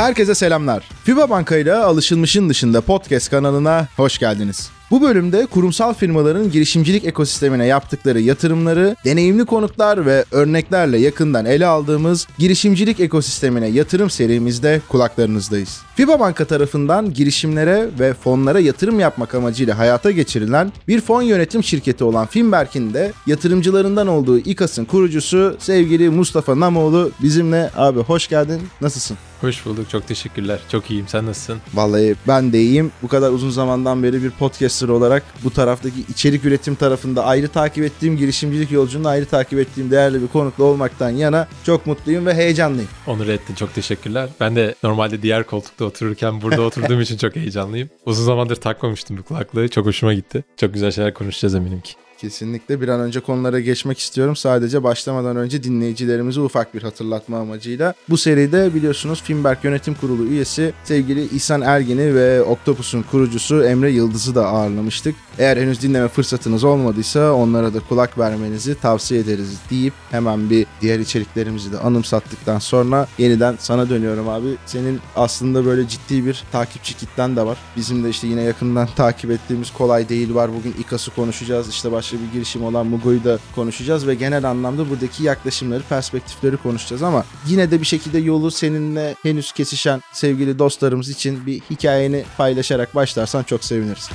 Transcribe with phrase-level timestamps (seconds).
[0.00, 0.88] Herkese selamlar.
[1.04, 4.70] FIBA Banka ile alışılmışın dışında podcast kanalına hoş geldiniz.
[4.90, 12.26] Bu bölümde kurumsal firmaların girişimcilik ekosistemine yaptıkları yatırımları, deneyimli konuklar ve örneklerle yakından ele aldığımız
[12.38, 15.80] girişimcilik ekosistemine yatırım serimizde kulaklarınızdayız.
[15.94, 22.04] FIBA Banka tarafından girişimlere ve fonlara yatırım yapmak amacıyla hayata geçirilen bir fon yönetim şirketi
[22.04, 27.70] olan Finberk'in de yatırımcılarından olduğu İKAS'ın kurucusu sevgili Mustafa Namoğlu bizimle.
[27.76, 28.60] Abi hoş geldin.
[28.80, 29.16] Nasılsın?
[29.40, 29.90] Hoş bulduk.
[29.90, 30.60] Çok teşekkürler.
[30.68, 31.08] Çok iyiyim.
[31.08, 31.58] Sen nasılsın?
[31.74, 32.92] Vallahi ben de iyiyim.
[33.02, 37.84] Bu kadar uzun zamandan beri bir podcaster olarak bu taraftaki içerik üretim tarafında ayrı takip
[37.84, 42.90] ettiğim girişimcilik yolculuğunda ayrı takip ettiğim değerli bir konukla olmaktan yana çok mutluyum ve heyecanlıyım.
[43.06, 43.54] Onur ettin.
[43.54, 44.28] Çok teşekkürler.
[44.40, 47.88] Ben de normalde diğer koltukta otururken burada oturduğum için çok heyecanlıyım.
[48.06, 49.68] Uzun zamandır takmamıştım bu kulaklığı.
[49.68, 50.44] Çok hoşuma gitti.
[50.56, 51.92] Çok güzel şeyler konuşacağız eminim ki.
[52.20, 54.36] Kesinlikle bir an önce konulara geçmek istiyorum.
[54.36, 57.94] Sadece başlamadan önce dinleyicilerimize ufak bir hatırlatma amacıyla.
[58.08, 64.34] Bu seride biliyorsunuz Finberk Yönetim Kurulu üyesi sevgili İhsan Ergin'i ve Octopus'un kurucusu Emre Yıldız'ı
[64.34, 65.14] da ağırlamıştık.
[65.38, 70.98] Eğer henüz dinleme fırsatınız olmadıysa onlara da kulak vermenizi tavsiye ederiz deyip hemen bir diğer
[70.98, 74.48] içeriklerimizi de anımsattıktan sonra yeniden sana dönüyorum abi.
[74.66, 77.58] Senin aslında böyle ciddi bir takipçi kitlen de var.
[77.76, 80.50] Bizim de işte yine yakından takip ettiğimiz Kolay Değil var.
[80.54, 81.68] Bugün İKAS'ı konuşacağız.
[81.68, 87.02] İşte başka bir girişim olan Mugo'yu da konuşacağız ve genel anlamda buradaki yaklaşımları, perspektifleri konuşacağız
[87.02, 92.94] ama yine de bir şekilde yolu seninle henüz kesişen sevgili dostlarımız için bir hikayeni paylaşarak
[92.94, 94.10] başlarsan çok seviniriz.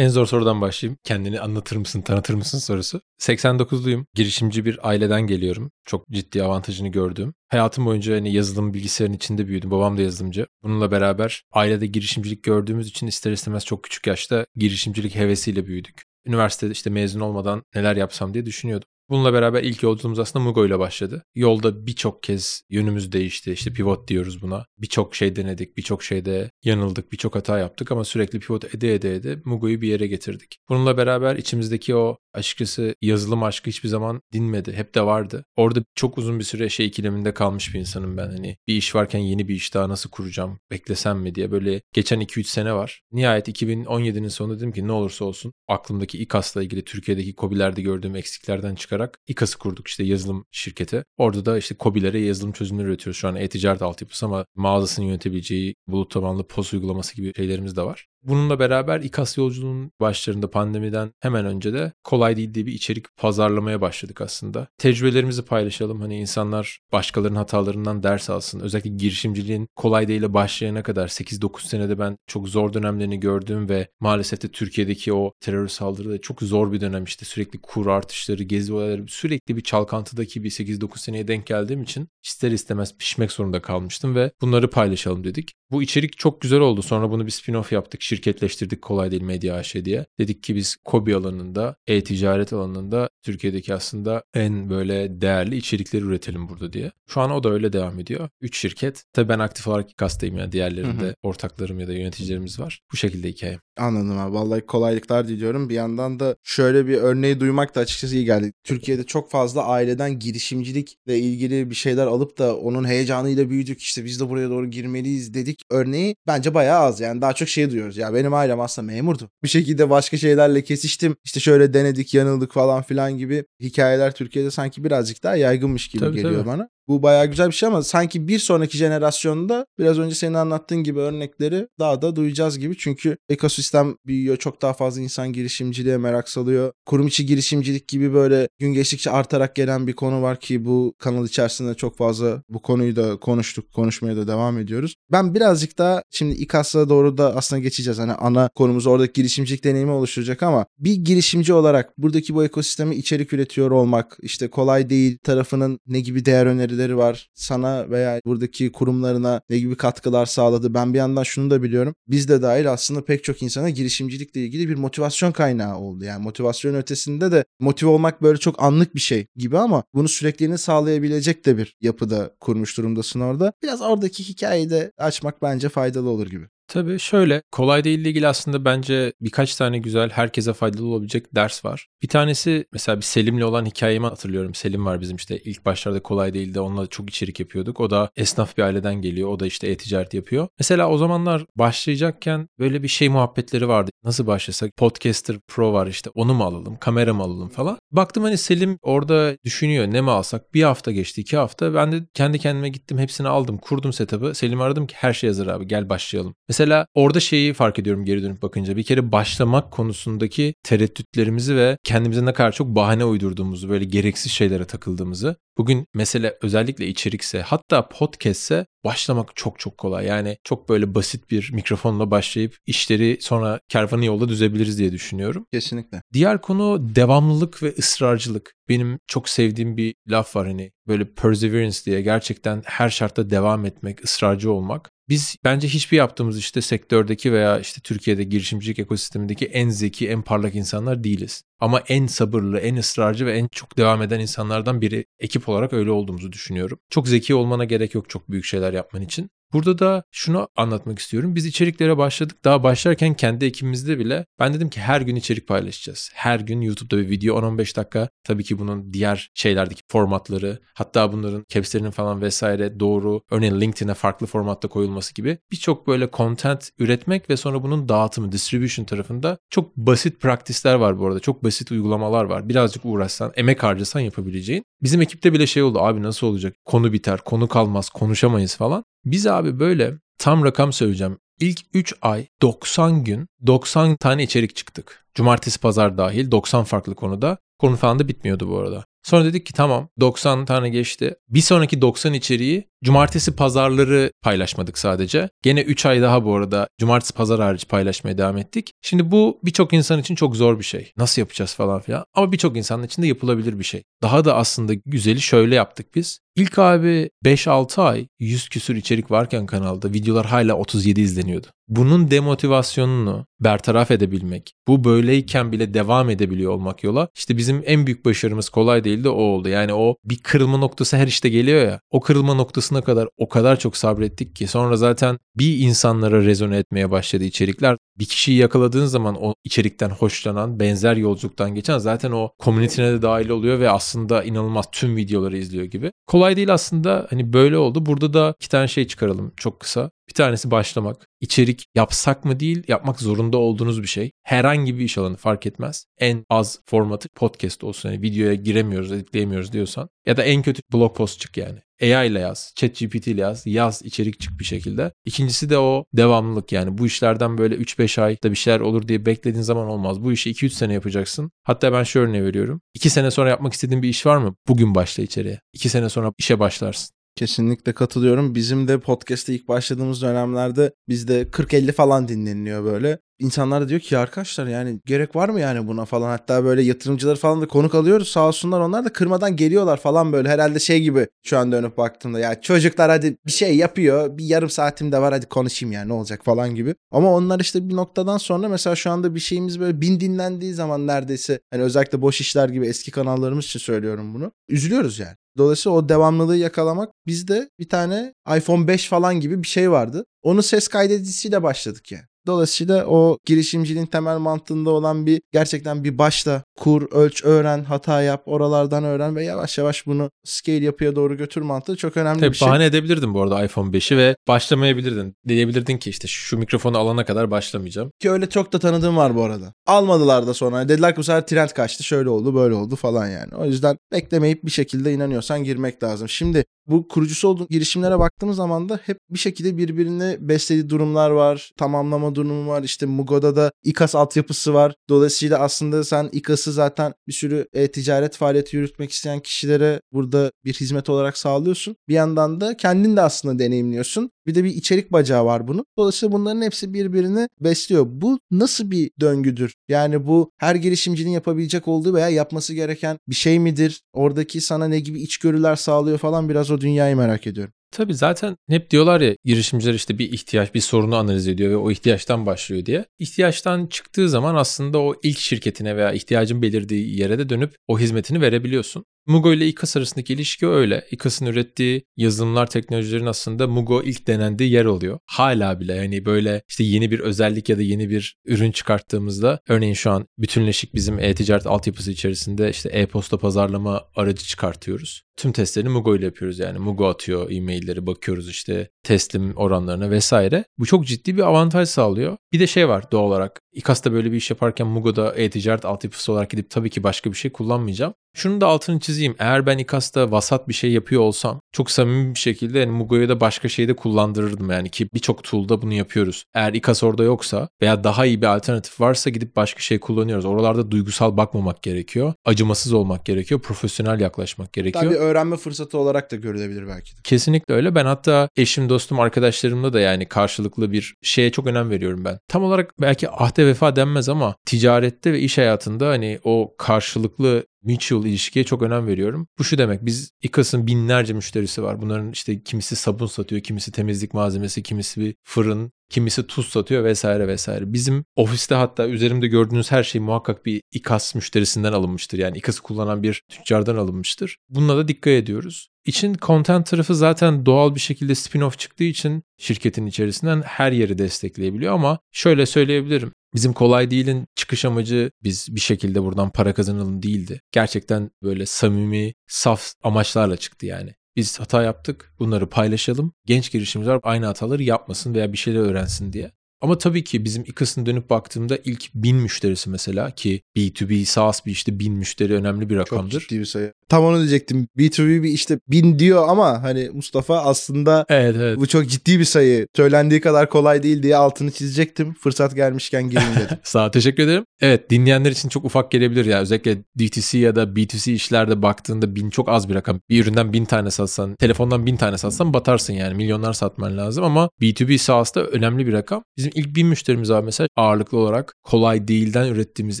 [0.00, 0.98] En zor sorudan başlayayım.
[1.04, 3.00] Kendini anlatır mısın, tanıtır mısın sorusu.
[3.18, 4.04] 89'luyum.
[4.14, 5.70] Girişimci bir aileden geliyorum.
[5.84, 7.34] Çok ciddi avantajını gördüğüm.
[7.48, 9.70] Hayatım boyunca hani yazılım bilgisayarın içinde büyüdüm.
[9.70, 10.46] Babam da yazılımcı.
[10.62, 16.02] Bununla beraber ailede girişimcilik gördüğümüz için ister istemez çok küçük yaşta girişimcilik hevesiyle büyüdük.
[16.26, 18.88] Üniversitede işte mezun olmadan neler yapsam diye düşünüyordum.
[19.10, 21.22] Bununla beraber ilk yolculuğumuz aslında Mugo ile başladı.
[21.34, 23.52] Yolda birçok kez yönümüz değişti.
[23.52, 24.66] İşte pivot diyoruz buna.
[24.78, 29.38] Birçok şey denedik, birçok şeyde yanıldık, birçok hata yaptık ama sürekli pivot ede ede ede
[29.44, 30.58] Mugo'yu bir yere getirdik.
[30.68, 34.72] Bununla beraber içimizdeki o açıkçası yazılım aşkı hiçbir zaman dinmedi.
[34.72, 35.44] Hep de vardı.
[35.56, 38.30] Orada çok uzun bir süre şey ikileminde kalmış bir insanım ben.
[38.30, 42.20] Hani bir iş varken yeni bir iş daha nasıl kuracağım, beklesem mi diye böyle geçen
[42.20, 43.02] 2-3 sene var.
[43.12, 48.74] Nihayet 2017'nin sonunda dedim ki ne olursa olsun aklımdaki İKAS'la ilgili Türkiye'deki COBİ'lerde gördüğüm eksiklerden
[49.00, 51.04] çıkarak İKAS'ı kurduk işte yazılım şirketi.
[51.16, 53.20] Orada da işte COBİ'lere yazılım çözümleri üretiyoruz.
[53.20, 58.06] Şu an e-ticaret altyapısı ama mağazasını yönetebileceği bulut tabanlı POS uygulaması gibi şeylerimiz de var.
[58.22, 63.80] Bununla beraber İKAS yolculuğunun başlarında pandemiden hemen önce de kolay değil diye bir içerik pazarlamaya
[63.80, 64.68] başladık aslında.
[64.78, 66.00] Tecrübelerimizi paylaşalım.
[66.00, 68.60] Hani insanlar başkalarının hatalarından ders alsın.
[68.60, 74.42] Özellikle girişimciliğin kolay değil başlayana kadar 8-9 senede ben çok zor dönemlerini gördüm ve maalesef
[74.42, 79.04] de Türkiye'deki o terör saldırıda çok zor bir dönem işte sürekli kur artışları, gezi olayları
[79.08, 84.32] sürekli bir çalkantıdaki bir 8-9 seneye denk geldiğim için ister istemez pişmek zorunda kalmıştım ve
[84.40, 85.52] bunları paylaşalım dedik.
[85.70, 86.82] Bu içerik çok güzel oldu.
[86.82, 90.06] Sonra bunu bir spin-off yaptık şirketleştirdik kolay değil medya AŞ diye.
[90.18, 96.72] Dedik ki biz kobi alanında, e-ticaret alanında Türkiye'deki aslında en böyle değerli içerikleri üretelim burada
[96.72, 96.92] diye.
[97.08, 98.28] Şu an o da öyle devam ediyor.
[98.40, 99.04] Üç şirket.
[99.12, 101.14] Tabii ben aktif olarak kastayım yani diğerlerinde hı hı.
[101.22, 102.80] ortaklarım ya da yöneticilerimiz var.
[102.92, 103.58] Bu şekilde hikaye.
[103.76, 104.34] Anladım abi.
[104.34, 105.68] Vallahi kolaylıklar diliyorum.
[105.68, 108.52] Bir yandan da şöyle bir örneği duymak da açıkçası iyi geldi.
[108.64, 113.80] Türkiye'de çok fazla aileden girişimcilikle ilgili bir şeyler alıp da onun heyecanıyla büyüdük.
[113.80, 115.62] İşte biz de buraya doğru girmeliyiz dedik.
[115.70, 117.00] Örneği bence bayağı az.
[117.00, 117.96] Yani daha çok şey duyuyoruz.
[118.00, 119.30] Ya benim ailem aslında memurdu.
[119.42, 121.16] Bir şekilde başka şeylerle kesiştim.
[121.24, 126.16] İşte şöyle denedik, yanıldık falan filan gibi hikayeler Türkiye'de sanki birazcık daha yaygınmış gibi tabii,
[126.16, 126.46] geliyor tabii.
[126.46, 126.68] bana.
[126.90, 130.98] Bu bayağı güzel bir şey ama sanki bir sonraki jenerasyonda biraz önce senin anlattığın gibi
[130.98, 132.76] örnekleri daha da duyacağız gibi.
[132.76, 134.36] Çünkü ekosistem büyüyor.
[134.36, 136.72] Çok daha fazla insan girişimciliğe merak salıyor.
[136.86, 141.26] Kurum içi girişimcilik gibi böyle gün geçtikçe artarak gelen bir konu var ki bu kanal
[141.26, 143.72] içerisinde çok fazla bu konuyu da konuştuk.
[143.72, 144.94] Konuşmaya da devam ediyoruz.
[145.12, 147.98] Ben birazcık daha şimdi İKAS'a doğru da aslında geçeceğiz.
[147.98, 153.32] Hani ana konumuz oradaki girişimcilik deneyimi oluşturacak ama bir girişimci olarak buradaki bu ekosistemi içerik
[153.32, 157.30] üretiyor olmak işte kolay değil tarafının ne gibi değer önerileri önerileri var?
[157.34, 160.74] Sana veya buradaki kurumlarına ne gibi katkılar sağladı?
[160.74, 161.94] Ben bir yandan şunu da biliyorum.
[162.08, 166.04] Biz de dahil aslında pek çok insana girişimcilikle ilgili bir motivasyon kaynağı oldu.
[166.04, 170.58] Yani motivasyon ötesinde de motive olmak böyle çok anlık bir şey gibi ama bunu sürekliliğini
[170.58, 173.52] sağlayabilecek de bir yapıda kurmuş durumdasın orada.
[173.62, 176.46] Biraz oradaki hikayeyi de açmak bence faydalı olur gibi.
[176.70, 181.86] Tabii şöyle kolay değil ilgili aslında bence birkaç tane güzel herkese faydalı olabilecek ders var.
[182.02, 184.54] Bir tanesi mesela bir Selim'le olan hikayemi hatırlıyorum.
[184.54, 187.80] Selim var bizim işte ilk başlarda kolay değildi onunla çok içerik yapıyorduk.
[187.80, 189.28] O da esnaf bir aileden geliyor.
[189.28, 190.48] O da işte e-ticaret yapıyor.
[190.58, 193.90] Mesela o zamanlar başlayacakken böyle bir şey muhabbetleri vardı.
[194.04, 194.76] Nasıl başlasak?
[194.76, 196.76] Podcaster Pro var işte onu mu alalım?
[196.76, 197.78] Kamera mı alalım falan.
[197.92, 200.54] Baktım hani Selim orada düşünüyor ne mi alsak?
[200.54, 201.74] Bir hafta geçti iki hafta.
[201.74, 203.58] Ben de kendi kendime gittim hepsini aldım.
[203.58, 204.34] Kurdum setup'ı.
[204.34, 206.34] Selim'i aradım ki her şey hazır abi gel başlayalım.
[206.48, 206.59] Mesela
[206.94, 208.76] orada şeyi fark ediyorum geri dönüp bakınca.
[208.76, 214.64] Bir kere başlamak konusundaki tereddütlerimizi ve kendimize ne kadar çok bahane uydurduğumuzu, böyle gereksiz şeylere
[214.64, 215.36] takıldığımızı.
[215.58, 220.06] Bugün mesele özellikle içerikse hatta podcastse başlamak çok çok kolay.
[220.06, 225.46] Yani çok böyle basit bir mikrofonla başlayıp işleri sonra kervanı yolda düzebiliriz diye düşünüyorum.
[225.52, 226.02] Kesinlikle.
[226.12, 228.54] Diğer konu devamlılık ve ısrarcılık.
[228.68, 234.04] Benim çok sevdiğim bir laf var hani böyle perseverance diye gerçekten her şartta devam etmek,
[234.04, 234.90] ısrarcı olmak.
[235.10, 240.54] Biz bence hiçbir yaptığımız işte sektördeki veya işte Türkiye'de girişimcilik ekosistemindeki en zeki, en parlak
[240.54, 241.42] insanlar değiliz.
[241.60, 245.90] Ama en sabırlı, en ısrarcı ve en çok devam eden insanlardan biri ekip olarak öyle
[245.90, 246.78] olduğumuzu düşünüyorum.
[246.90, 249.30] Çok zeki olmana gerek yok çok büyük şeyler yapman için.
[249.52, 251.34] Burada da şunu anlatmak istiyorum.
[251.34, 252.44] Biz içeriklere başladık.
[252.44, 256.10] Daha başlarken kendi ekibimizde bile ben dedim ki her gün içerik paylaşacağız.
[256.14, 258.08] Her gün YouTube'da bir video 10-15 dakika.
[258.24, 264.26] Tabii ki bunun diğer şeylerdeki formatları hatta bunların caps'lerinin falan vesaire doğru örneğin LinkedIn'e farklı
[264.26, 270.20] formatta koyulması gibi birçok böyle content üretmek ve sonra bunun dağıtımı, distribution tarafında çok basit
[270.20, 271.20] praktisler var bu arada.
[271.20, 272.48] Çok basit uygulamalar var.
[272.48, 274.64] Birazcık uğraşsan, emek harcasan yapabileceğin.
[274.82, 276.54] Bizim ekipte bile şey oldu abi nasıl olacak?
[276.64, 278.84] Konu biter, konu kalmaz, konuşamayız falan.
[279.04, 281.18] Biz abi böyle tam rakam söyleyeceğim.
[281.40, 285.06] İlk 3 ay 90 gün 90 tane içerik çıktık.
[285.14, 287.38] Cumartesi pazar dahil 90 farklı konuda.
[287.58, 288.84] Konu falan da bitmiyordu bu arada.
[289.02, 291.14] Sonra dedik ki tamam 90 tane geçti.
[291.28, 295.28] Bir sonraki 90 içeriği cumartesi pazarları paylaşmadık sadece.
[295.42, 298.72] Gene 3 ay daha bu arada cumartesi pazar harici paylaşmaya devam ettik.
[298.82, 300.92] Şimdi bu birçok insan için çok zor bir şey.
[300.96, 302.04] Nasıl yapacağız falan filan.
[302.14, 303.82] Ama birçok insanın için de yapılabilir bir şey.
[304.02, 306.18] Daha da aslında güzeli şöyle yaptık biz.
[306.36, 311.46] İlk abi 5-6 ay 100 küsür içerik varken kanalda videolar hala 37 izleniyordu.
[311.68, 318.04] Bunun demotivasyonunu bertaraf edebilmek, bu böyleyken bile devam edebiliyor olmak yola işte bizim en büyük
[318.04, 319.48] başarımız kolay değil de o oldu.
[319.48, 321.80] Yani o bir kırılma noktası her işte geliyor ya.
[321.90, 326.90] O kırılma noktasına kadar o kadar çok sabrettik ki sonra zaten bir insanlara rezone etmeye
[326.90, 327.76] başladı içerikler.
[327.98, 333.28] Bir kişiyi yakaladığın zaman o içerikten hoşlanan, benzer yolculuktan geçen zaten o komünitine de dahil
[333.28, 335.92] oluyor ve aslında inanılmaz tüm videoları izliyor gibi.
[336.06, 337.86] Kolay değil aslında hani böyle oldu.
[337.86, 339.90] Burada da iki tane şey çıkaralım çok kısa.
[340.10, 341.08] Bir tanesi başlamak.
[341.20, 344.10] İçerik yapsak mı değil, yapmak zorunda olduğunuz bir şey.
[344.22, 345.86] Herhangi bir iş alanı fark etmez.
[345.98, 347.90] En az formatı podcast olsun.
[347.90, 349.88] Yani videoya giremiyoruz, editleyemiyoruz diyorsan.
[350.06, 351.58] Ya da en kötü blog post çık yani.
[351.82, 354.92] AI ile yaz, ChatGPT ile yaz, yaz içerik çık bir şekilde.
[355.04, 359.42] İkincisi de o devamlılık yani bu işlerden böyle 3-5 ayda bir şeyler olur diye beklediğin
[359.42, 360.02] zaman olmaz.
[360.02, 361.30] Bu işi 2-3 sene yapacaksın.
[361.42, 362.60] Hatta ben şu örneği veriyorum.
[362.74, 364.34] 2 sene sonra yapmak istediğin bir iş var mı?
[364.48, 365.40] Bugün başla içeriye.
[365.52, 366.99] 2 sene sonra işe başlarsın.
[367.20, 368.34] Kesinlikle katılıyorum.
[368.34, 372.98] Bizim de podcast'te ilk başladığımız dönemlerde bizde 40-50 falan dinleniliyor böyle.
[373.18, 376.08] İnsanlar da diyor ki arkadaşlar yani gerek var mı yani buna falan.
[376.08, 380.28] Hatta böyle yatırımcıları falan da konuk alıyoruz sağ olsunlar onlar da kırmadan geliyorlar falan böyle.
[380.28, 384.50] Herhalde şey gibi şu an dönüp baktığımda ya çocuklar hadi bir şey yapıyor bir yarım
[384.50, 386.74] saatim de var hadi konuşayım yani ne olacak falan gibi.
[386.90, 390.86] Ama onlar işte bir noktadan sonra mesela şu anda bir şeyimiz böyle bin dinlendiği zaman
[390.86, 394.32] neredeyse hani özellikle boş işler gibi eski kanallarımız için söylüyorum bunu.
[394.48, 395.16] Üzülüyoruz yani.
[395.40, 400.04] Dolayısıyla o devamlılığı yakalamak bizde bir tane iPhone 5 falan gibi bir şey vardı.
[400.22, 402.04] Onu ses kaydedicisiyle başladık yani.
[402.26, 408.22] Dolayısıyla o girişimciliğin temel mantığında olan bir gerçekten bir başla kur, ölç, öğren, hata yap,
[408.26, 412.36] oralardan öğren ve yavaş yavaş bunu scale yapıya doğru götür mantığı çok önemli Tabii bir
[412.36, 412.48] şey.
[412.48, 415.14] bahane edebilirdin bu arada iPhone 5'i ve başlamayabilirdin.
[415.28, 417.90] Diyebilirdin ki işte şu mikrofonu alana kadar başlamayacağım.
[418.00, 419.52] Ki öyle çok da tanıdığım var bu arada.
[419.66, 420.68] Almadılar da sonra.
[420.68, 421.84] Dediler ki bu sefer trend kaçtı.
[421.84, 423.34] Şöyle oldu böyle oldu falan yani.
[423.34, 426.08] O yüzden beklemeyip bir şekilde inanıyorsan girmek lazım.
[426.08, 431.50] Şimdi bu kurucusu olduğun girişimlere baktığımız zaman da hep bir şekilde birbirini beslediği durumlar var.
[431.56, 432.62] Tamamlama durumu var.
[432.62, 434.74] İşte Mugo'da da İKAS altyapısı var.
[434.88, 440.88] Dolayısıyla aslında sen İKAS'ı zaten bir sürü e-ticaret faaliyeti yürütmek isteyen kişilere burada bir hizmet
[440.88, 441.76] olarak sağlıyorsun.
[441.88, 444.10] Bir yandan da kendin de aslında deneyimliyorsun.
[444.26, 445.64] Bir de bir içerik bacağı var bunun.
[445.78, 447.86] Dolayısıyla bunların hepsi birbirini besliyor.
[447.88, 449.54] Bu nasıl bir döngüdür?
[449.68, 453.80] Yani bu her girişimcinin yapabilecek olduğu veya yapması gereken bir şey midir?
[453.92, 457.52] Oradaki sana ne gibi içgörüler sağlıyor falan biraz o dünyayı merak ediyorum.
[457.72, 461.70] Tabii zaten hep diyorlar ya girişimciler işte bir ihtiyaç, bir sorunu analiz ediyor ve o
[461.70, 462.84] ihtiyaçtan başlıyor diye.
[462.98, 468.20] İhtiyaçtan çıktığı zaman aslında o ilk şirketine veya ihtiyacın belirdiği yere de dönüp o hizmetini
[468.20, 468.84] verebiliyorsun.
[469.06, 470.86] Mugo ile İKAS arasındaki ilişki öyle.
[470.90, 474.98] İKAS'ın ürettiği yazılımlar teknolojilerin aslında Mugo ilk denendiği yer oluyor.
[475.06, 479.74] Hala bile yani böyle işte yeni bir özellik ya da yeni bir ürün çıkarttığımızda örneğin
[479.74, 485.02] şu an bütünleşik bizim e-ticaret altyapısı içerisinde işte e-posta pazarlama aracı çıkartıyoruz.
[485.16, 486.58] Tüm testlerini Mugo ile yapıyoruz yani.
[486.58, 490.44] Mugo atıyor e-mailleri bakıyoruz işte teslim oranlarına vesaire.
[490.58, 492.16] Bu çok ciddi bir avantaj sağlıyor.
[492.32, 493.40] Bir de şey var doğal olarak.
[493.52, 497.32] İKAS'ta böyle bir iş yaparken Mugo'da e-ticaret altyapısı olarak gidip tabii ki başka bir şey
[497.32, 497.94] kullanmayacağım.
[498.14, 499.14] Şunu da altını çizeyim.
[499.18, 503.20] Eğer ben İKAS'ta vasat bir şey yapıyor olsam çok samimi bir şekilde yani Mugo'yu da
[503.20, 506.24] başka şeyde kullandırırdım yani ki birçok tool'da bunu yapıyoruz.
[506.34, 510.24] Eğer İKAS orada yoksa veya daha iyi bir alternatif varsa gidip başka şey kullanıyoruz.
[510.24, 512.12] Oralarda duygusal bakmamak gerekiyor.
[512.24, 513.40] Acımasız olmak gerekiyor.
[513.40, 514.84] Profesyonel yaklaşmak gerekiyor.
[514.84, 517.00] Tabii öğrenme fırsatı olarak da görülebilir belki de.
[517.04, 517.74] Kesinlikle öyle.
[517.74, 522.18] Ben hatta eşim, dostum, arkadaşlarımla da yani karşılıklı bir şeye çok önem veriyorum ben.
[522.28, 528.06] Tam olarak belki ahde vefa denmez ama ticarette ve iş hayatında hani o karşılıklı mutual
[528.06, 529.28] ilişkiye çok önem veriyorum.
[529.38, 531.82] Bu şu demek biz İKAS'ın binlerce müşterisi var.
[531.82, 537.28] Bunların işte kimisi sabun satıyor, kimisi temizlik malzemesi, kimisi bir fırın, kimisi tuz satıyor vesaire
[537.28, 537.72] vesaire.
[537.72, 542.18] Bizim ofiste hatta üzerimde gördüğünüz her şey muhakkak bir İKAS müşterisinden alınmıştır.
[542.18, 544.36] Yani İKAS'ı kullanan bir tüccardan alınmıştır.
[544.48, 545.68] Bununla da dikkat ediyoruz.
[545.86, 551.74] İçin content tarafı zaten doğal bir şekilde spin-off çıktığı için şirketin içerisinden her yeri destekleyebiliyor
[551.74, 553.12] ama şöyle söyleyebilirim.
[553.34, 557.40] Bizim kolay değilin çıkış amacı biz bir şekilde buradan para kazanalım değildi.
[557.52, 560.94] Gerçekten böyle samimi, saf amaçlarla çıktı yani.
[561.16, 563.12] Biz hata yaptık, bunları paylaşalım.
[563.26, 566.30] Genç girişimciler aynı hataları yapmasın veya bir şeyler öğrensin diye.
[566.60, 571.52] Ama tabii ki bizim İKAS'ın dönüp baktığımda ilk bin müşterisi mesela ki B2B SaaS bir
[571.52, 573.10] işte bin müşteri önemli bir rakamdır.
[573.10, 573.72] Çok ciddi bir sayı.
[573.90, 574.68] Tam onu diyecektim.
[574.78, 578.58] B2B bir işte bin diyor ama hani Mustafa aslında Evet evet.
[578.58, 579.66] bu çok ciddi bir sayı.
[579.76, 582.14] Söylendiği kadar kolay değil diye altını çizecektim.
[582.14, 583.58] Fırsat gelmişken gireyim dedim.
[583.62, 584.44] Sağ ol, teşekkür ederim.
[584.60, 586.40] Evet dinleyenler için çok ufak gelebilir ya.
[586.40, 590.00] Özellikle DTC ya da B2C işlerde baktığında bin çok az bir rakam.
[590.08, 593.14] Bir üründen bin tane satsan, telefondan bin tane satsan batarsın yani.
[593.14, 596.22] Milyonlar satman lazım ama B2B SaaS'ta önemli bir rakam.
[596.36, 600.00] Bizim ilk bin müşterimiz var mesela ağırlıklı olarak kolay değilden ürettiğimiz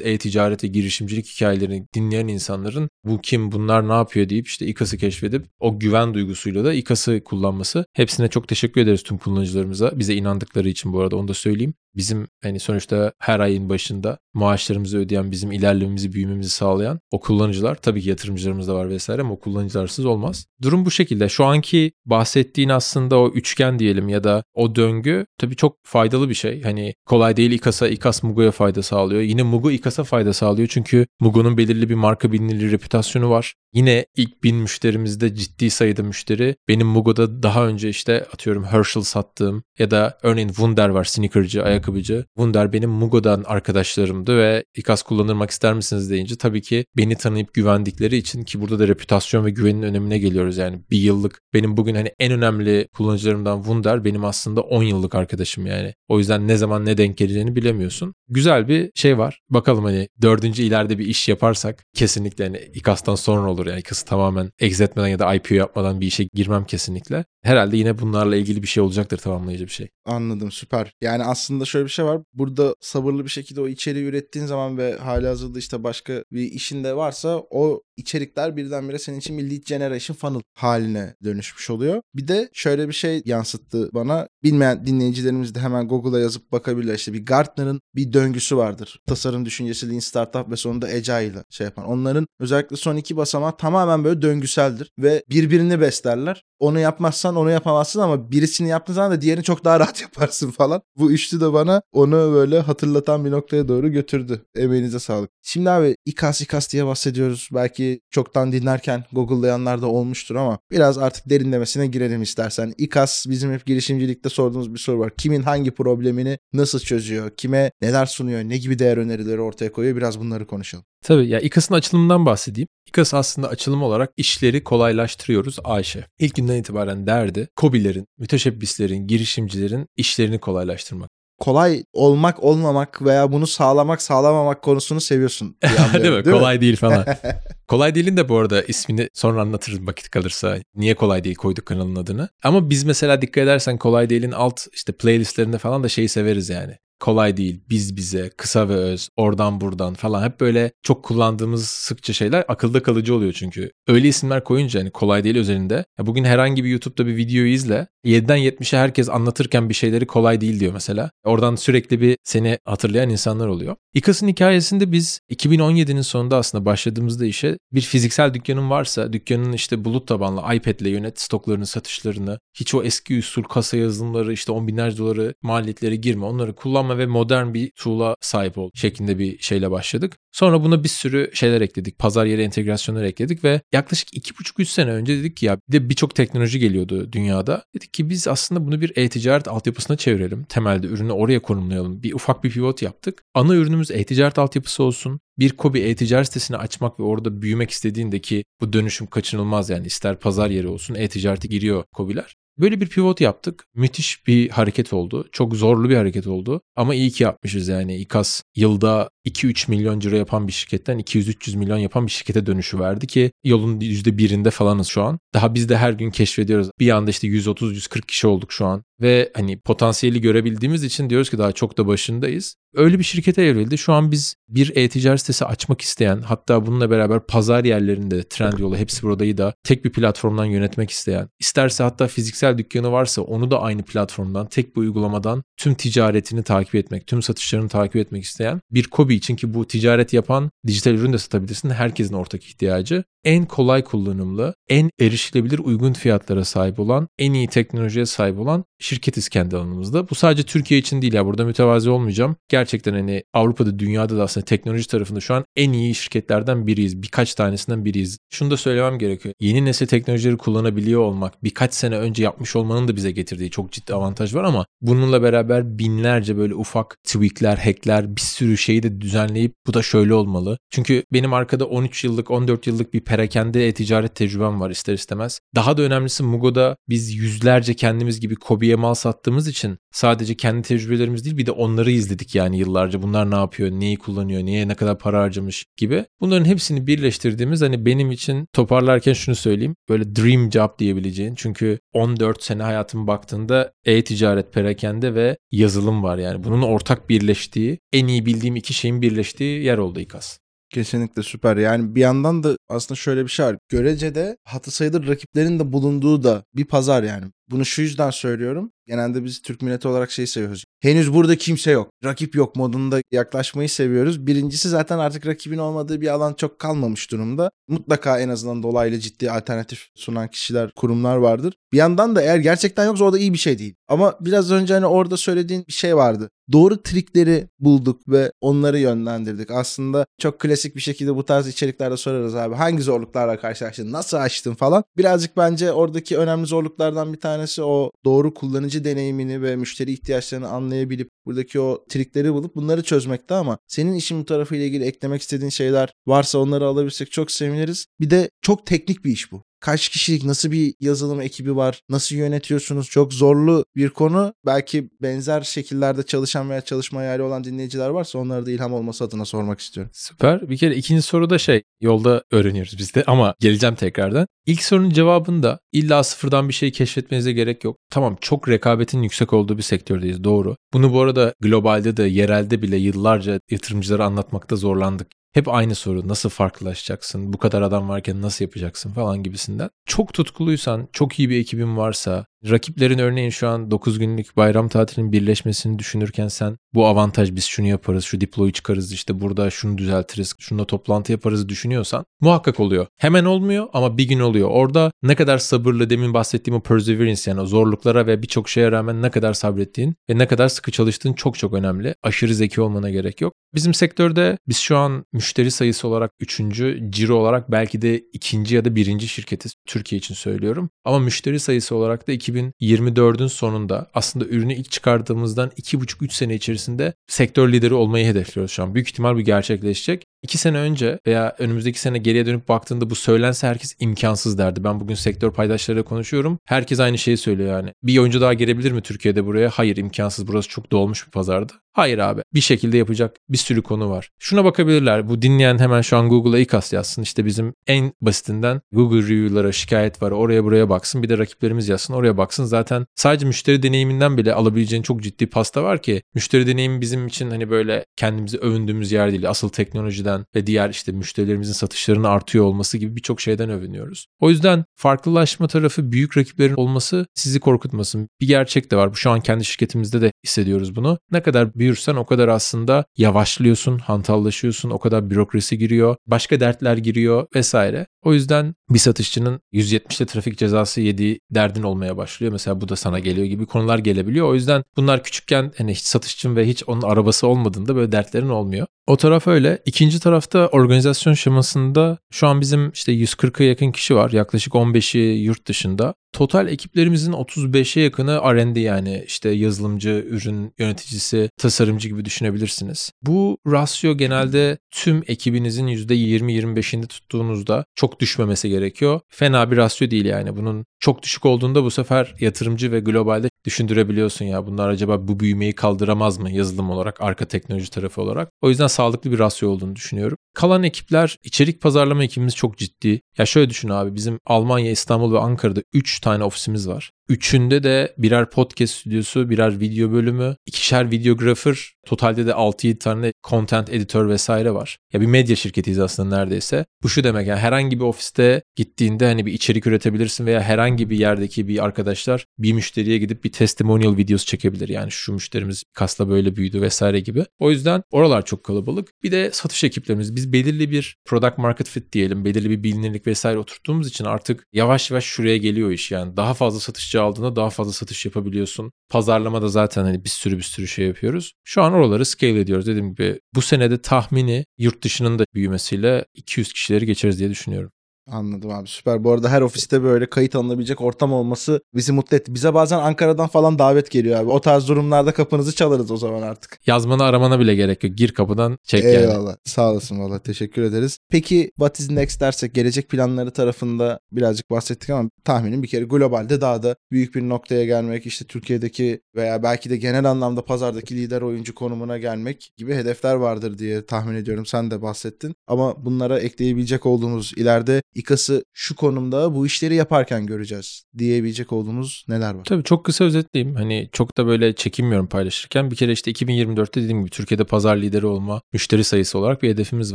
[0.00, 5.46] e-ticaret ve girişimcilik hikayelerini dinleyen insanların bu kim bunlar ne yapıyor deyip işte İKAS'ı keşfedip
[5.60, 7.84] o güven duygusuyla da İKAS'ı kullanması.
[7.92, 9.98] Hepsine çok teşekkür ederiz tüm kullanıcılarımıza.
[9.98, 11.74] Bize inandıkları için bu arada onu da söyleyeyim.
[11.96, 18.02] Bizim hani sonuçta her ayın başında maaşlarımızı ödeyen, bizim ilerlememizi, büyümemizi sağlayan o kullanıcılar tabii
[18.02, 20.46] ki yatırımcılarımız da var vesaire ama o kullanıcılarsız olmaz.
[20.62, 21.28] Durum bu şekilde.
[21.28, 26.34] Şu anki bahsettiğin aslında o üçgen diyelim ya da o döngü tabii çok faydalı bir
[26.34, 26.62] şey.
[26.62, 29.22] Hani kolay değil İKAS'a, İKAS Mugo'ya fayda sağlıyor.
[29.22, 33.54] Yine Mugo İKAS'a fayda sağlıyor çünkü Mugo'nun belirli bir marka bilinirliği, reputasyonu var.
[33.74, 36.56] Yine ilk bin müşterimizde ciddi sayıda müşteri.
[36.68, 42.24] Benim Mugo'da daha önce işte atıyorum Herschel sattığım ya da örneğin Wunder var sneakercı, ayakkabıcı.
[42.36, 48.16] Wunder benim Mugo'dan arkadaşlarımdı ve İKAS kullanırmak ister misiniz deyince tabii ki beni tanıyıp güvendikleri
[48.16, 50.80] için ki burada da reputasyon ve güvenin önemine geliyoruz yani.
[50.90, 55.94] Bir yıllık benim bugün hani en önemli kullanıcılarımdan Wunder benim aslında 10 yıllık arkadaşım yani.
[56.08, 58.14] O yüzden ne zaman ne denk geleceğini bilemiyorsun.
[58.28, 59.40] Güzel bir şey var.
[59.50, 64.50] Bakalım hani dördüncü ileride bir iş yaparsak kesinlikle hani İKAS'tan sonra olur yani İKAS'ı tamamen
[64.58, 67.24] exit ya da IPO yapmadan bir işe girmem kesinlikle.
[67.42, 69.88] Herhalde yine bunlarla ilgili bir şey olacaktır tamamlayıcı bir şey.
[70.04, 70.92] Anladım süper.
[71.00, 72.22] Yani aslında şöyle bir şey var.
[72.34, 76.84] Burada sabırlı bir şekilde o içeriği ürettiğin zaman ve hali hazırda işte başka bir işin
[76.84, 82.02] de varsa o içerikler birdenbire senin için bir lead generation funnel haline dönüşmüş oluyor.
[82.14, 84.28] Bir de şöyle bir şey yansıttı bana.
[84.42, 86.94] Bilmeyen dinleyicilerimiz de hemen Google'a yazıp bakabilirler.
[86.94, 89.00] İşte bir Gartner'ın bir döngüsü vardır.
[89.06, 91.84] Tasarım düşüncesi Lean Startup ve sonunda Agile ile şey yapan.
[91.84, 96.44] Onların özellikle son iki basamağı tamamen böyle döngüseldir ve birbirini beslerler.
[96.58, 100.82] Onu yapmazsan onu yapamazsın ama birisini yaptığın zaman da diğerini çok daha rahat yaparsın falan.
[100.96, 104.44] Bu üçlü de bana onu böyle hatırlatan bir noktaya doğru götürdü.
[104.54, 105.30] Emeğinize sağlık.
[105.42, 107.48] Şimdi abi İKAS İKAS diye bahsediyoruz.
[107.52, 112.72] Belki çoktan dinlerken Google'layanlar da olmuştur ama biraz artık derinlemesine girelim istersen.
[112.78, 115.12] İKAS bizim hep girişimcilikte sorduğumuz bir soru var.
[115.16, 117.30] Kimin hangi problemini nasıl çözüyor?
[117.36, 118.40] Kime neler sunuyor?
[118.40, 119.96] Ne gibi değer önerileri ortaya koyuyor?
[119.96, 120.84] Biraz bunları konuşalım.
[121.04, 122.68] Tabii ya İKAS'ın açılımından bahsedeyim.
[122.88, 126.06] İKAS aslında açılım olarak işleri kolaylaştırıyoruz Ayşe.
[126.18, 131.10] İlk günden itibaren derdi KOBİ'lerin, müteşebbislerin, girişimcilerin işlerini kolaylaştırmak.
[131.40, 135.56] Kolay olmak olmamak veya bunu sağlamak sağlamamak konusunu seviyorsun.
[135.62, 136.02] değil mi?
[136.02, 136.32] değil mi?
[136.32, 137.06] kolay değil falan.
[137.68, 140.56] kolay değilin de bu arada ismini sonra anlatırız vakit kalırsa.
[140.74, 142.28] Niye kolay değil koyduk kanalın adını.
[142.44, 146.76] Ama biz mesela dikkat edersen kolay değilin alt işte playlistlerinde falan da şeyi severiz yani.
[147.00, 152.12] Kolay değil, biz bize, kısa ve öz, oradan buradan falan hep böyle çok kullandığımız sıkça
[152.12, 153.70] şeyler akılda kalıcı oluyor çünkü.
[153.88, 155.84] Öyle isimler koyunca hani kolay değil üzerinde.
[155.98, 157.86] Ya bugün herhangi bir YouTube'da bir videoyu izle.
[158.04, 161.10] 7'den 70'e herkes anlatırken bir şeyleri kolay değil diyor mesela.
[161.24, 163.76] Oradan sürekli bir seni hatırlayan insanlar oluyor.
[163.94, 170.08] İKAS'ın hikayesinde biz 2017'nin sonunda aslında başladığımızda işe bir fiziksel dükkanın varsa dükkanın işte bulut
[170.08, 175.34] tabanlı iPad'le yönet stoklarını, satışlarını, hiç o eski usul kasa yazılımları işte on binlerce doları
[175.42, 180.16] maliyetleri girme onları kullanma ve modern bir tool'a sahip ol şeklinde bir şeyle başladık.
[180.32, 181.98] Sonra buna bir sürü şeyler ekledik.
[181.98, 186.14] Pazar yeri entegrasyonları ekledik ve yaklaşık 2,5-3 sene önce dedik ki ya bir de birçok
[186.14, 187.64] teknoloji geliyordu dünyada.
[187.74, 190.44] Dedik ki biz aslında bunu bir e-ticaret altyapısına çevirelim.
[190.44, 192.02] Temelde ürünü oraya konumlayalım.
[192.02, 193.22] Bir ufak bir pivot yaptık.
[193.34, 195.20] Ana ürünümüz e-ticaret altyapısı olsun.
[195.38, 200.50] Bir Kobi e-ticaret sitesini açmak ve orada büyümek istediğindeki bu dönüşüm kaçınılmaz yani ister pazar
[200.50, 202.36] yeri olsun e-ticarete giriyor Kobiler.
[202.58, 203.64] Böyle bir pivot yaptık.
[203.74, 205.28] Müthiş bir hareket oldu.
[205.32, 206.60] Çok zorlu bir hareket oldu.
[206.76, 207.96] Ama iyi ki yapmışız yani.
[207.96, 213.06] İKAS yılda 2-3 milyon ciro yapan bir şirketten 200-300 milyon yapan bir şirkete dönüşü verdi
[213.06, 215.18] ki yolun %1'inde falanız şu an.
[215.34, 216.70] Daha biz de her gün keşfediyoruz.
[216.78, 218.82] Bir anda işte 130-140 kişi olduk şu an.
[219.00, 222.56] Ve hani potansiyeli görebildiğimiz için diyoruz ki daha çok da başındayız.
[222.74, 223.78] Öyle bir şirkete evrildi.
[223.78, 229.02] Şu an biz bir e-ticaret sitesi açmak isteyen hatta bununla beraber pazar yerlerinde Trendyol'u hepsi
[229.02, 233.82] buradayı da tek bir platformdan yönetmek isteyen isterse hatta fiziksel dükkanı varsa onu da aynı
[233.82, 239.09] platformdan tek bir uygulamadan tüm ticaretini takip etmek, tüm satışlarını takip etmek isteyen bir Kobi
[239.14, 241.70] için ki bu ticaret yapan dijital ürün de satabilirsin.
[241.70, 248.06] Herkesin ortak ihtiyacı en kolay kullanımlı, en erişilebilir uygun fiyatlara sahip olan, en iyi teknolojiye
[248.06, 250.10] sahip olan şirketiz kendi alanımızda.
[250.10, 252.36] Bu sadece Türkiye için değil ya burada mütevazi olmayacağım.
[252.48, 257.02] Gerçekten hani Avrupa'da dünyada da aslında teknoloji tarafında şu an en iyi şirketlerden biriyiz.
[257.02, 258.18] Birkaç tanesinden biriyiz.
[258.30, 259.34] Şunu da söylemem gerekiyor.
[259.40, 263.94] Yeni nesil teknolojileri kullanabiliyor olmak, birkaç sene önce yapmış olmanın da bize getirdiği çok ciddi
[263.94, 269.54] avantaj var ama bununla beraber binlerce böyle ufak tweakler, hackler, bir sürü şeyi de düzenleyip
[269.66, 270.58] bu da şöyle olmalı.
[270.70, 275.40] Çünkü benim arkada 13 yıllık, 14 yıllık bir perakende e-ticaret tecrübem var ister istemez.
[275.54, 281.24] Daha da önemlisi Mugo'da biz yüzlerce kendimiz gibi Kobi'ye mal sattığımız için sadece kendi tecrübelerimiz
[281.24, 283.02] değil bir de onları izledik yani yıllarca.
[283.02, 286.04] Bunlar ne yapıyor, neyi kullanıyor, niye ne kadar para harcamış gibi.
[286.20, 289.74] Bunların hepsini birleştirdiğimiz hani benim için toparlarken şunu söyleyeyim.
[289.88, 291.34] Böyle dream job diyebileceğin.
[291.34, 296.44] Çünkü 14 sene hayatım baktığında e-ticaret, perakende ve yazılım var yani.
[296.44, 300.38] Bunun ortak birleştiği, en iyi bildiğim iki şeyin birleştiği yer oldu İKAS.
[300.70, 301.56] Kesinlikle süper.
[301.56, 303.56] Yani bir yandan da aslında şöyle bir şey var.
[303.68, 307.26] Görecede hatı sayılır rakiplerin de bulunduğu da bir pazar yani.
[307.50, 308.72] Bunu şu yüzden söylüyorum.
[308.86, 310.64] Genelde biz Türk milleti olarak şey seviyoruz.
[310.80, 311.90] Henüz burada kimse yok.
[312.04, 314.26] Rakip yok modunda yaklaşmayı seviyoruz.
[314.26, 317.50] Birincisi zaten artık rakibin olmadığı bir alan çok kalmamış durumda.
[317.68, 321.54] Mutlaka en azından dolaylı ciddi alternatif sunan kişiler, kurumlar vardır.
[321.72, 323.74] Bir yandan da eğer gerçekten yoksa o da iyi bir şey değil.
[323.88, 326.30] Ama biraz önce hani orada söylediğin bir şey vardı.
[326.52, 329.50] Doğru trikleri bulduk ve onları yönlendirdik.
[329.50, 332.54] Aslında çok klasik bir şekilde bu tarz içeriklerde sorarız abi.
[332.54, 333.92] Hangi zorluklarla karşılaştın?
[333.92, 334.84] Nasıl açtın falan.
[334.96, 341.10] Birazcık bence oradaki önemli zorluklardan bir tanesi o doğru kullanıcı deneyimini ve müşteri ihtiyaçlarını anlayabilip
[341.26, 345.92] buradaki o trikleri bulup bunları çözmekte ama senin işin bu tarafıyla ilgili eklemek istediğin şeyler
[346.06, 347.86] varsa onları alabilirsek çok seviniriz.
[348.00, 352.16] Bir de çok teknik bir iş bu kaç kişilik nasıl bir yazılım ekibi var nasıl
[352.16, 358.18] yönetiyorsunuz çok zorlu bir konu belki benzer şekillerde çalışan veya çalışma hayali olan dinleyiciler varsa
[358.18, 359.92] onlara da ilham olması adına sormak istiyorum.
[359.94, 364.26] Süper bir kere ikinci soru da şey yolda öğreniyoruz biz de ama geleceğim tekrardan.
[364.46, 367.76] İlk sorunun cevabında illa sıfırdan bir şey keşfetmenize gerek yok.
[367.90, 370.56] Tamam çok rekabetin yüksek olduğu bir sektördeyiz doğru.
[370.72, 375.06] Bunu bu arada globalde de yerelde bile yıllarca yatırımcılara anlatmakta zorlandık.
[375.32, 379.70] Hep aynı soru nasıl farklılaşacaksın, bu kadar adam varken nasıl yapacaksın falan gibisinden.
[379.86, 385.12] Çok tutkuluysan, çok iyi bir ekibin varsa, rakiplerin örneğin şu an 9 günlük bayram tatilinin
[385.12, 390.34] birleşmesini düşünürken sen bu avantaj biz şunu yaparız, şu deploy'u çıkarız işte burada şunu düzeltiriz,
[390.38, 392.86] şununla toplantı yaparız düşünüyorsan muhakkak oluyor.
[392.96, 394.48] Hemen olmuyor ama bir gün oluyor.
[394.48, 399.02] Orada ne kadar sabırlı demin bahsettiğim o perseverance yani o zorluklara ve birçok şeye rağmen
[399.02, 401.94] ne kadar sabrettiğin ve ne kadar sıkı çalıştığın çok çok önemli.
[402.02, 403.34] Aşırı zeki olmana gerek yok.
[403.54, 408.64] Bizim sektörde biz şu an müşteri sayısı olarak üçüncü, ciro olarak belki de ikinci ya
[408.64, 409.54] da birinci şirketiz.
[409.66, 410.70] Türkiye için söylüyorum.
[410.84, 417.52] Ama müşteri sayısı olarak da 2024'ün sonunda aslında ürünü ilk çıkardığımızdan 2,5-3 sene içerisinde sektör
[417.52, 418.74] lideri olmayı hedefliyoruz şu an.
[418.74, 420.06] Büyük ihtimal bu gerçekleşecek.
[420.22, 424.64] İki sene önce veya önümüzdeki sene geriye dönüp baktığında bu söylense herkes imkansız derdi.
[424.64, 426.38] Ben bugün sektör paydaşlarıyla konuşuyorum.
[426.44, 427.72] Herkes aynı şeyi söylüyor yani.
[427.82, 429.50] Bir oyuncu daha gelebilir mi Türkiye'de buraya?
[429.50, 430.26] Hayır imkansız.
[430.26, 431.52] Burası çok dolmuş bir pazardı.
[431.72, 432.22] Hayır abi.
[432.34, 434.10] Bir şekilde yapacak bir sürü konu var.
[434.18, 435.08] Şuna bakabilirler.
[435.08, 437.02] Bu dinleyen hemen şu an Google'a İKAS yazsın.
[437.02, 440.10] İşte bizim en basitinden Google review'lara şikayet var.
[440.10, 441.02] Oraya buraya baksın.
[441.02, 441.94] Bir de rakiplerimiz yazsın.
[441.94, 442.44] Oraya baksın.
[442.44, 447.30] Zaten sadece müşteri deneyiminden bile alabileceğin çok ciddi pasta var ki müşteri deneyimi bizim için
[447.30, 449.30] hani böyle kendimizi övündüğümüz yer değil.
[449.30, 454.06] Asıl teknolojiden ve diğer işte müşterilerimizin satışlarının artıyor olması gibi birçok şeyden övünüyoruz.
[454.20, 458.08] O yüzden farklılaşma tarafı büyük rakiplerin olması sizi korkutmasın.
[458.20, 458.90] Bir gerçek de var.
[458.90, 460.98] Bu şu an kendi şirketimizde de hissediyoruz bunu.
[461.12, 467.26] Ne kadar büyürsen o kadar aslında yavaşlıyorsun, hantallaşıyorsun, o kadar bürokrasi giriyor, başka dertler giriyor
[467.34, 467.86] vesaire.
[468.02, 472.32] O yüzden bir satışçının 170'te trafik cezası yediği derdin olmaya başlıyor.
[472.32, 474.28] Mesela bu da sana geliyor gibi konular gelebiliyor.
[474.28, 478.66] O yüzden bunlar küçükken hani hiç satışçın ve hiç onun arabası olmadığında böyle dertlerin olmuyor.
[478.90, 479.62] O taraf öyle.
[479.66, 484.10] İkinci tarafta organizasyon şemasında şu an bizim işte 140'a yakın kişi var.
[484.10, 485.94] Yaklaşık 15'i yurt dışında.
[486.12, 492.92] Total ekiplerimizin 35'e yakını R&D yani işte yazılımcı, ürün yöneticisi, tasarımcı gibi düşünebilirsiniz.
[493.02, 499.00] Bu rasyo genelde tüm ekibinizin %20-25'inde tuttuğunuzda çok düşmemesi gerekiyor.
[499.08, 500.36] Fena bir rasyo değil yani.
[500.36, 505.54] Bunun çok düşük olduğunda bu sefer yatırımcı ve globalde düşündürebiliyorsun ya bunlar acaba bu büyümeyi
[505.54, 508.30] kaldıramaz mı yazılım olarak, arka teknoloji tarafı olarak.
[508.42, 510.18] O yüzden sağlıklı bir rasyo olduğunu düşünüyorum.
[510.34, 513.00] Kalan ekipler içerik pazarlama ekibimiz çok ciddi.
[513.18, 516.90] Ya şöyle düşün abi bizim Almanya, İstanbul ve Ankara'da 3 tane ofisimiz var.
[517.10, 523.70] Üçünde de birer podcast stüdyosu, birer video bölümü, ikişer videografer, totalde de 6-7 tane content
[523.70, 524.78] editör vesaire var.
[524.92, 526.64] Ya bir medya şirketiyiz aslında neredeyse.
[526.82, 530.98] Bu şu demek yani herhangi bir ofiste gittiğinde hani bir içerik üretebilirsin veya herhangi bir
[530.98, 534.68] yerdeki bir arkadaşlar bir müşteriye gidip bir testimonial videosu çekebilir.
[534.68, 537.24] Yani şu müşterimiz kasla böyle büyüdü vesaire gibi.
[537.38, 538.88] O yüzden oralar çok kalabalık.
[539.02, 540.16] Bir de satış ekiplerimiz.
[540.16, 544.90] Biz belirli bir product market fit diyelim, belirli bir bilinirlik vesaire oturttuğumuz için artık yavaş
[544.90, 546.16] yavaş şuraya geliyor iş yani.
[546.16, 548.72] Daha fazla satışçı aldığında daha fazla satış yapabiliyorsun.
[548.90, 551.32] Pazarlamada zaten hani bir sürü bir sürü şey yapıyoruz.
[551.44, 552.66] Şu an oraları scale ediyoruz.
[552.66, 557.70] Dediğim gibi bu senede tahmini yurt dışının da büyümesiyle 200 kişileri geçeriz diye düşünüyorum.
[558.10, 559.04] Anladım abi süper.
[559.04, 562.34] Bu arada her ofiste böyle kayıt alınabilecek ortam olması bizi mutlu etti.
[562.34, 564.30] Bize bazen Ankara'dan falan davet geliyor abi.
[564.30, 566.60] O tarz durumlarda kapınızı çalarız o zaman artık.
[566.66, 567.96] Yazmana aramana bile gerek yok.
[567.96, 568.96] Gir kapıdan çek yani.
[568.96, 569.36] Eyvallah.
[569.44, 570.18] Sağ olasın valla.
[570.18, 570.98] Teşekkür ederiz.
[571.10, 576.40] Peki what is next dersek gelecek planları tarafında birazcık bahsettik ama tahminim bir kere globalde
[576.40, 581.22] daha da büyük bir noktaya gelmek işte Türkiye'deki veya belki de genel anlamda pazardaki lider
[581.22, 584.46] oyuncu konumuna gelmek gibi hedefler vardır diye tahmin ediyorum.
[584.46, 585.34] Sen de bahsettin.
[585.46, 592.34] Ama bunlara ekleyebilecek olduğumuz ileride İKAS'ı şu konumda bu işleri yaparken göreceğiz diyebilecek olduğumuz neler
[592.34, 592.44] var?
[592.44, 593.56] Tabii çok kısa özetleyeyim.
[593.56, 595.70] Hani çok da böyle çekinmiyorum paylaşırken.
[595.70, 599.94] Bir kere işte 2024'te dediğim gibi Türkiye'de pazar lideri olma müşteri sayısı olarak bir hedefimiz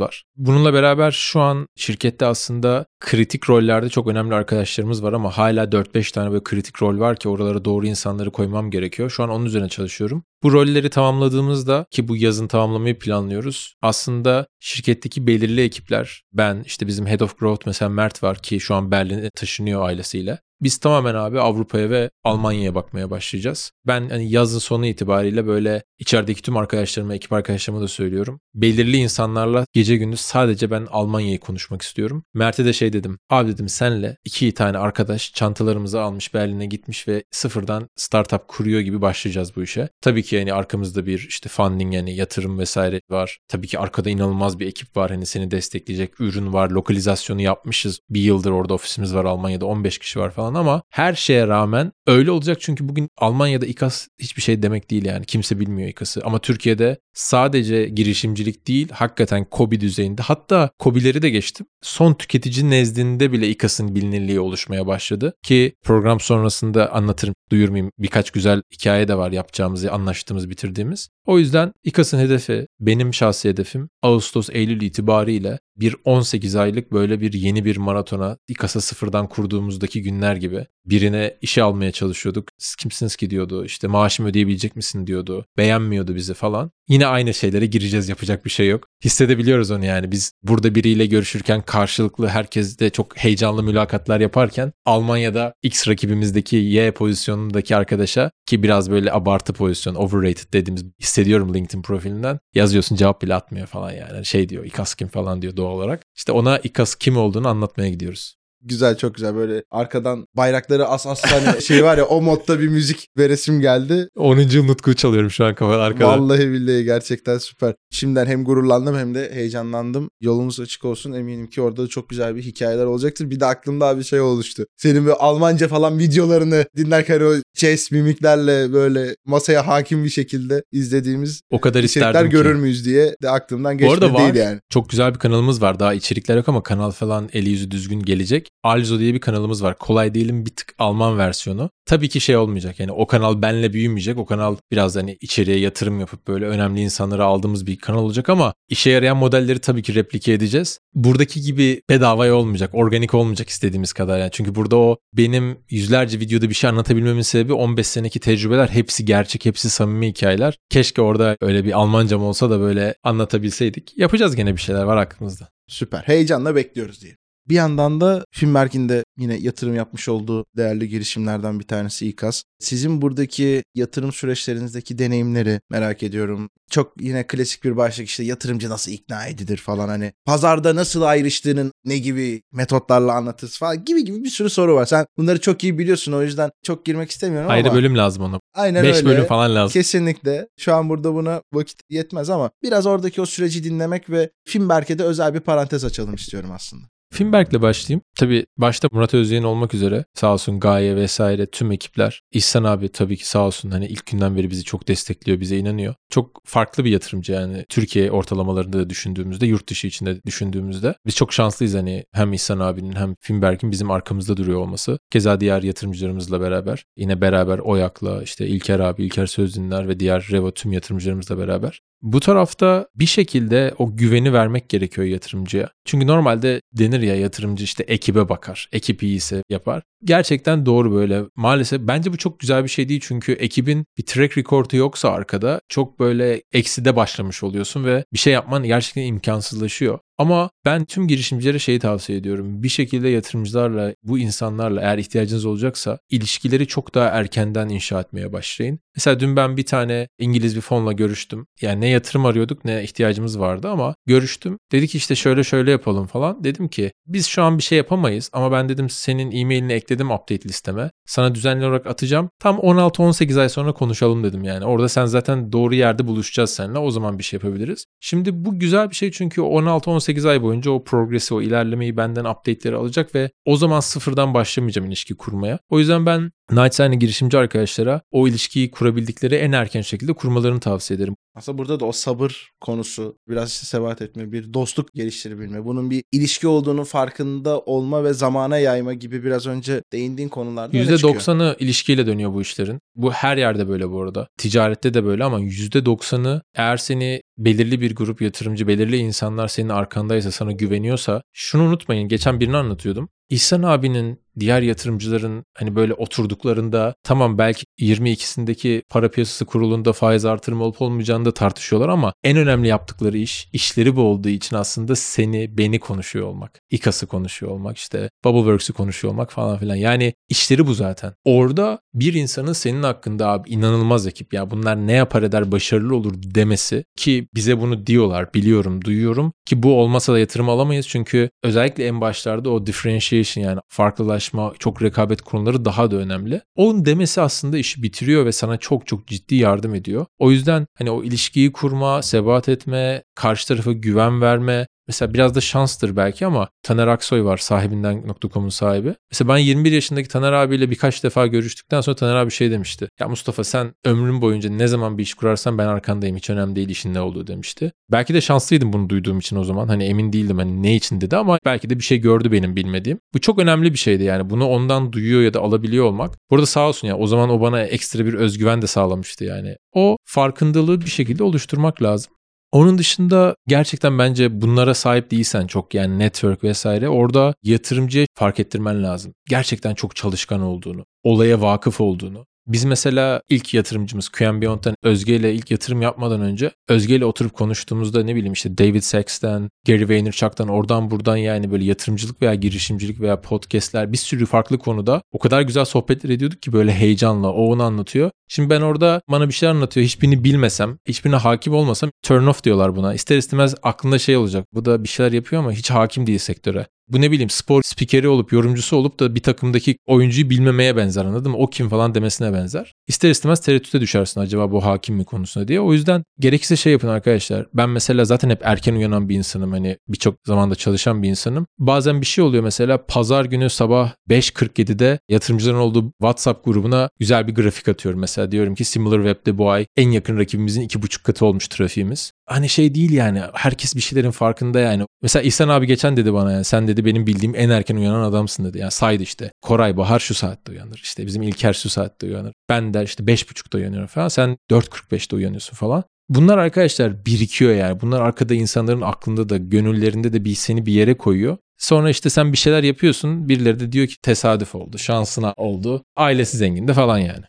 [0.00, 0.24] var.
[0.36, 6.12] Bununla beraber şu an şirkette aslında kritik rollerde çok önemli arkadaşlarımız var ama hala 4-5
[6.12, 9.10] tane böyle kritik rol var ki oralara doğru insanları koymam gerekiyor.
[9.10, 10.24] Şu an onun üzerine çalışıyorum.
[10.46, 13.74] Bu rolleri tamamladığımızda ki bu yazın tamamlamayı planlıyoruz.
[13.82, 18.74] Aslında şirketteki belirli ekipler, ben işte bizim Head of Growth mesela Mert var ki şu
[18.74, 20.38] an Berlin'e taşınıyor ailesiyle.
[20.60, 23.72] Biz tamamen abi Avrupa'ya ve Almanya'ya bakmaya başlayacağız.
[23.86, 28.40] Ben hani yazın sonu itibariyle böyle içerideki tüm arkadaşlarıma, ekip arkadaşlarıma da söylüyorum.
[28.54, 32.24] Belirli insanlarla gece gündüz sadece ben Almanya'yı konuşmak istiyorum.
[32.34, 33.18] Mert'e de şey dedim.
[33.30, 39.00] Abi dedim senle iki tane arkadaş çantalarımızı almış Berlin'e gitmiş ve sıfırdan startup kuruyor gibi
[39.00, 39.88] başlayacağız bu işe.
[40.00, 43.38] Tabii ki yani arkamızda bir işte funding yani yatırım vesaire var.
[43.48, 45.10] Tabii ki arkada inanılmaz bir ekip var.
[45.10, 46.70] Hani seni destekleyecek ürün var.
[46.70, 48.00] Lokalizasyonu yapmışız.
[48.10, 52.30] Bir yıldır orada ofisimiz var Almanya'da 15 kişi var falan ama her şeye rağmen öyle
[52.30, 55.24] olacak çünkü bugün Almanya'da İKAS hiçbir şey demek değil yani.
[55.26, 56.20] Kimse bilmiyor İKAS'ı.
[56.24, 61.66] Ama Türkiye'de sadece girişimcilik değil hakikaten kobi düzeyinde hatta kobileri de geçtim.
[61.82, 65.34] Son tüketici nezdinde bile İKAS'ın bilinirliği oluşmaya başladı.
[65.42, 67.92] Ki program sonrasında anlatırım duyurmayayım.
[67.98, 71.08] Birkaç güzel hikaye de var yapacağımız, anlaştığımız, bitirdiğimiz.
[71.26, 77.64] O yüzden İKAS'ın hedefi, benim şahsi hedefim Ağustos-Eylül itibariyle bir 18 aylık böyle bir yeni
[77.64, 82.48] bir maratona İKAS'a sıfırdan kurduğumuzdaki günler gibi birine işe almaya çalışıyorduk.
[82.58, 83.64] Siz kimsiniz ki diyordu.
[83.64, 85.46] İşte maaşımı ödeyebilecek misin diyordu.
[85.56, 86.70] Beğenmiyordu bizi falan.
[86.88, 88.88] Yine aynı şeylere gireceğiz yapacak bir şey yok.
[89.04, 90.12] Hissedebiliyoruz onu yani.
[90.12, 96.90] Biz burada biriyle görüşürken karşılıklı herkes de çok heyecanlı mülakatlar yaparken Almanya'da X rakibimizdeki Y
[96.90, 103.34] pozisyonundaki arkadaşa ki biraz böyle abartı pozisyon overrated dediğimiz hissediyorum LinkedIn profilinden yazıyorsun cevap bile
[103.34, 104.26] atmıyor falan yani.
[104.26, 106.02] Şey diyor İKAS kim falan diyor doğal olarak.
[106.16, 108.35] İşte ona İKAS kim olduğunu anlatmaya gidiyoruz.
[108.66, 112.68] Güzel çok güzel böyle arkadan bayrakları as as hani şey var ya o modda bir
[112.68, 114.08] müzik veresim geldi.
[114.16, 114.38] 10.
[114.38, 116.08] yıl Nutku çalıyorum şu an kafa arkada.
[116.08, 117.74] Vallahi billahi gerçekten süper.
[117.90, 120.10] Şimdiden hem gururlandım hem de heyecanlandım.
[120.20, 121.12] Yolumuz açık olsun.
[121.12, 123.30] Eminim ki orada da çok güzel bir hikayeler olacaktır.
[123.30, 124.66] Bir de aklımda bir şey oluştu.
[124.76, 131.40] Senin böyle Almanca falan videolarını dinlerken o chess mimiklerle böyle masaya hakim bir şekilde izlediğimiz
[131.50, 134.34] o kadar içerikler görür müyüz diye de aklımdan geçmedi arada var.
[134.34, 134.60] değil yani.
[134.70, 135.78] Çok güzel bir kanalımız var.
[135.80, 138.48] Daha içerikler yok ama kanal falan eli yüzü düzgün gelecek.
[138.62, 139.78] Alzo diye bir kanalımız var.
[139.78, 141.70] Kolay değilim bir tık Alman versiyonu.
[141.86, 142.80] Tabii ki şey olmayacak.
[142.80, 144.18] Yani o kanal benle büyümeyecek.
[144.18, 148.54] O kanal biraz hani içeriye yatırım yapıp böyle önemli insanları aldığımız bir kanal olacak ama
[148.68, 150.78] işe yarayan modelleri tabii ki replike edeceğiz.
[150.94, 152.70] Buradaki gibi bedavaya olmayacak.
[152.72, 154.30] Organik olmayacak istediğimiz kadar yani.
[154.32, 158.68] Çünkü burada o benim yüzlerce videoda bir şey anlatabilmemin sebebi 15 seneki tecrübeler.
[158.68, 160.58] Hepsi gerçek, hepsi samimi hikayeler.
[160.70, 163.98] Keşke orada öyle bir Almancam olsa da böyle anlatabilseydik.
[163.98, 165.48] Yapacağız gene bir şeyler var aklımızda.
[165.68, 166.02] Süper.
[166.02, 167.16] Heyecanla bekliyoruz diye.
[167.48, 172.42] Bir yandan da Filmberg'in de yine yatırım yapmış olduğu değerli girişimlerden bir tanesi İKAS.
[172.58, 176.50] Sizin buradaki yatırım süreçlerinizdeki deneyimleri merak ediyorum.
[176.70, 180.12] Çok yine klasik bir başlık işte yatırımcı nasıl ikna edilir falan hani.
[180.24, 184.86] Pazarda nasıl ayrıştığının ne gibi metotlarla anlatırız falan gibi gibi bir sürü soru var.
[184.86, 187.76] Sen bunları çok iyi biliyorsun o yüzden çok girmek istemiyorum Ayrı ama.
[187.76, 188.40] bölüm lazım ona.
[188.54, 189.06] Aynen 5 öyle.
[189.06, 189.72] bölüm falan lazım.
[189.72, 190.48] Kesinlikle.
[190.58, 195.04] Şu an burada buna vakit yetmez ama biraz oradaki o süreci dinlemek ve Filmberg'e de
[195.04, 196.86] özel bir parantez açalım istiyorum aslında.
[197.12, 198.02] Filmberg'le başlayayım.
[198.18, 202.22] Tabii başta Murat Özyeğin olmak üzere sağ olsun Gaye vesaire tüm ekipler.
[202.32, 205.94] İhsan abi tabii ki sağ olsun hani ilk günden beri bizi çok destekliyor, bize inanıyor.
[206.10, 210.94] Çok farklı bir yatırımcı yani Türkiye ortalamalarında da düşündüğümüzde, yurt dışı içinde düşündüğümüzde.
[211.06, 214.98] Biz çok şanslıyız hani hem İhsan abinin hem Filmberg'in bizim arkamızda duruyor olması.
[215.10, 216.84] Keza diğer yatırımcılarımızla beraber.
[216.96, 221.80] Yine beraber Oyak'la işte İlker abi, İlker Sözdinler ve diğer Revo tüm yatırımcılarımızla beraber.
[222.02, 225.70] Bu tarafta bir şekilde o güveni vermek gerekiyor yatırımcıya.
[225.84, 228.68] Çünkü normalde denir ya yatırımcı işte ekibe bakar.
[228.72, 229.82] Ekip iyiyse yapar.
[230.04, 231.22] Gerçekten doğru böyle.
[231.36, 235.60] Maalesef bence bu çok güzel bir şey değil çünkü ekibin bir track record'u yoksa arkada
[235.68, 239.98] çok böyle ekside başlamış oluyorsun ve bir şey yapman gerçekten imkansızlaşıyor.
[240.18, 242.62] Ama ben tüm girişimcilere şeyi tavsiye ediyorum.
[242.62, 248.78] Bir şekilde yatırımcılarla, bu insanlarla eğer ihtiyacınız olacaksa ilişkileri çok daha erkenden inşa etmeye başlayın.
[248.96, 251.46] Mesela dün ben bir tane İngiliz bir fonla görüştüm.
[251.60, 254.58] Yani ne yatırım arıyorduk ne ihtiyacımız vardı ama görüştüm.
[254.72, 256.44] Dedi ki işte şöyle şöyle yapalım falan.
[256.44, 260.48] Dedim ki biz şu an bir şey yapamayız ama ben dedim senin e-mailini ekledim update
[260.48, 260.90] listeme.
[261.06, 262.30] Sana düzenli olarak atacağım.
[262.38, 264.64] Tam 16-18 ay sonra konuşalım dedim yani.
[264.64, 266.78] Orada sen zaten doğru yerde buluşacağız seninle.
[266.78, 267.86] O zaman bir şey yapabiliriz.
[268.00, 272.76] Şimdi bu güzel bir şey çünkü 16-18 ay boyunca o progresi, o ilerlemeyi benden update'leri
[272.76, 275.58] alacak ve o zaman sıfırdan başlamayacağım ilişki kurmaya.
[275.68, 281.16] O yüzden ben Nightside girişimci arkadaşlara o ilişkiyi kurabildikleri en erken şekilde kurmalarını tavsiye ederim.
[281.34, 286.02] Aslında burada da o sabır konusu, biraz işte sebat etme, bir dostluk geliştirebilme, bunun bir
[286.12, 291.14] ilişki olduğunu farkında olma ve zamana yayma gibi biraz önce değindiğin konularda öne çıkıyor.
[291.14, 292.78] %90'ı ilişkiyle dönüyor bu işlerin.
[292.96, 294.28] Bu her yerde böyle bu arada.
[294.38, 300.30] Ticarette de böyle ama %90'ı eğer seni belirli bir grup yatırımcı, belirli insanlar senin arkandaysa,
[300.30, 302.08] sana güveniyorsa şunu unutmayın.
[302.08, 303.08] Geçen birini anlatıyordum.
[303.30, 310.64] İhsan abinin diğer yatırımcıların hani böyle oturduklarında tamam belki 22'sindeki para piyasası kurulunda faiz artırımı
[310.64, 315.58] olup olmayacağını da tartışıyorlar ama en önemli yaptıkları iş işleri bu olduğu için aslında seni
[315.58, 316.60] beni konuşuyor olmak.
[316.70, 319.76] İKAS'ı konuşuyor olmak işte Bubbleworks'ü konuşuyor olmak falan filan.
[319.76, 321.12] Yani işleri bu zaten.
[321.24, 326.14] Orada bir insanın senin hakkında abi inanılmaz ekip ya bunlar ne yapar eder başarılı olur
[326.16, 331.86] demesi ki bize bunu diyorlar biliyorum duyuyorum ki bu olmasa da yatırım alamayız çünkü özellikle
[331.86, 336.40] en başlarda o differentiation yani farklılaşma çok rekabet konuları daha da önemli.
[336.56, 340.06] Onun demesi aslında işi bitiriyor ve sana çok çok ciddi yardım ediyor.
[340.18, 345.40] O yüzden hani o ilişkiyi kurma, sebat etme, karşı tarafa güven verme, Mesela biraz da
[345.40, 348.94] şanstır belki ama Taner Aksoy var sahibinden.com'un sahibi.
[349.12, 352.88] Mesela ben 21 yaşındaki Taner abiyle birkaç defa görüştükten sonra Taner abi şey demişti.
[353.00, 356.68] Ya Mustafa sen ömrün boyunca ne zaman bir iş kurarsan ben arkandayım hiç önemli değil
[356.68, 357.72] işin ne olduğu demişti.
[357.92, 359.68] Belki de şanslıydım bunu duyduğum için o zaman.
[359.68, 362.98] Hani emin değildim hani ne için dedi ama belki de bir şey gördü benim bilmediğim.
[363.14, 364.30] Bu çok önemli bir şeydi yani.
[364.30, 366.14] Bunu ondan duyuyor ya da alabiliyor olmak.
[366.30, 369.56] Burada sağ olsun ya o zaman o bana ekstra bir özgüven de sağlamıştı yani.
[369.72, 372.15] O farkındalığı bir şekilde oluşturmak lazım.
[372.52, 378.82] Onun dışında gerçekten bence bunlara sahip değilsen çok yani network vesaire orada yatırımcıya fark ettirmen
[378.82, 379.14] lazım.
[379.28, 382.26] Gerçekten çok çalışkan olduğunu, olaya vakıf olduğunu.
[382.46, 387.34] Biz mesela ilk yatırımcımız QM Beyond'dan Özge ile ilk yatırım yapmadan önce Özge ile oturup
[387.34, 393.00] konuştuğumuzda ne bileyim işte David Sachs'ten, Gary Vaynerchuk'tan oradan buradan yani böyle yatırımcılık veya girişimcilik
[393.00, 397.46] veya podcastler bir sürü farklı konuda o kadar güzel sohbetler ediyorduk ki böyle heyecanla o
[397.46, 398.10] onu anlatıyor.
[398.28, 399.84] Şimdi ben orada bana bir şey anlatıyor.
[399.86, 402.94] Hiçbirini bilmesem, hiçbirine hakim olmasam turn off diyorlar buna.
[402.94, 404.46] İster istemez aklında şey olacak.
[404.54, 406.66] Bu da bir şeyler yapıyor ama hiç hakim değil sektöre.
[406.88, 411.30] Bu ne bileyim spor spikeri olup yorumcusu olup da bir takımdaki oyuncuyu bilmemeye benzer anladın
[411.30, 411.38] mı?
[411.38, 412.74] O kim falan demesine benzer.
[412.88, 415.60] İster istemez tereddüte düşersin acaba bu hakim mi konusunda diye.
[415.60, 417.46] O yüzden gerekirse şey yapın arkadaşlar.
[417.54, 419.52] Ben mesela zaten hep erken uyanan bir insanım.
[419.52, 421.46] Hani birçok zamanda çalışan bir insanım.
[421.58, 427.34] Bazen bir şey oluyor mesela pazar günü sabah 5.47'de yatırımcıların olduğu WhatsApp grubuna güzel bir
[427.34, 428.00] grafik atıyorum.
[428.00, 432.12] Mesela diyorum ki Similar Web'de bu ay en yakın rakibimizin iki buçuk katı olmuş trafiğimiz.
[432.26, 434.86] Hani şey değil yani herkes bir şeylerin farkında yani.
[435.02, 438.44] Mesela İhsan abi geçen dedi bana yani sen dedi benim bildiğim en erken uyanan adamsın
[438.44, 438.58] dedi.
[438.58, 440.80] Yani saydı işte Koray Bahar şu saatte uyanır.
[440.82, 442.32] İşte bizim İlker şu saatte uyanır.
[442.48, 444.08] Ben de işte 5.30'da uyanıyorum falan.
[444.08, 445.84] Sen 4.45'te uyanıyorsun falan.
[446.08, 447.80] Bunlar arkadaşlar birikiyor yani.
[447.80, 451.36] Bunlar arkada insanların aklında da gönüllerinde de bir seni bir yere koyuyor.
[451.58, 453.28] Sonra işte sen bir şeyler yapıyorsun.
[453.28, 455.84] Birileri de diyor ki tesadüf oldu, şansına oldu.
[455.96, 457.24] Ailesi zengin de falan yani.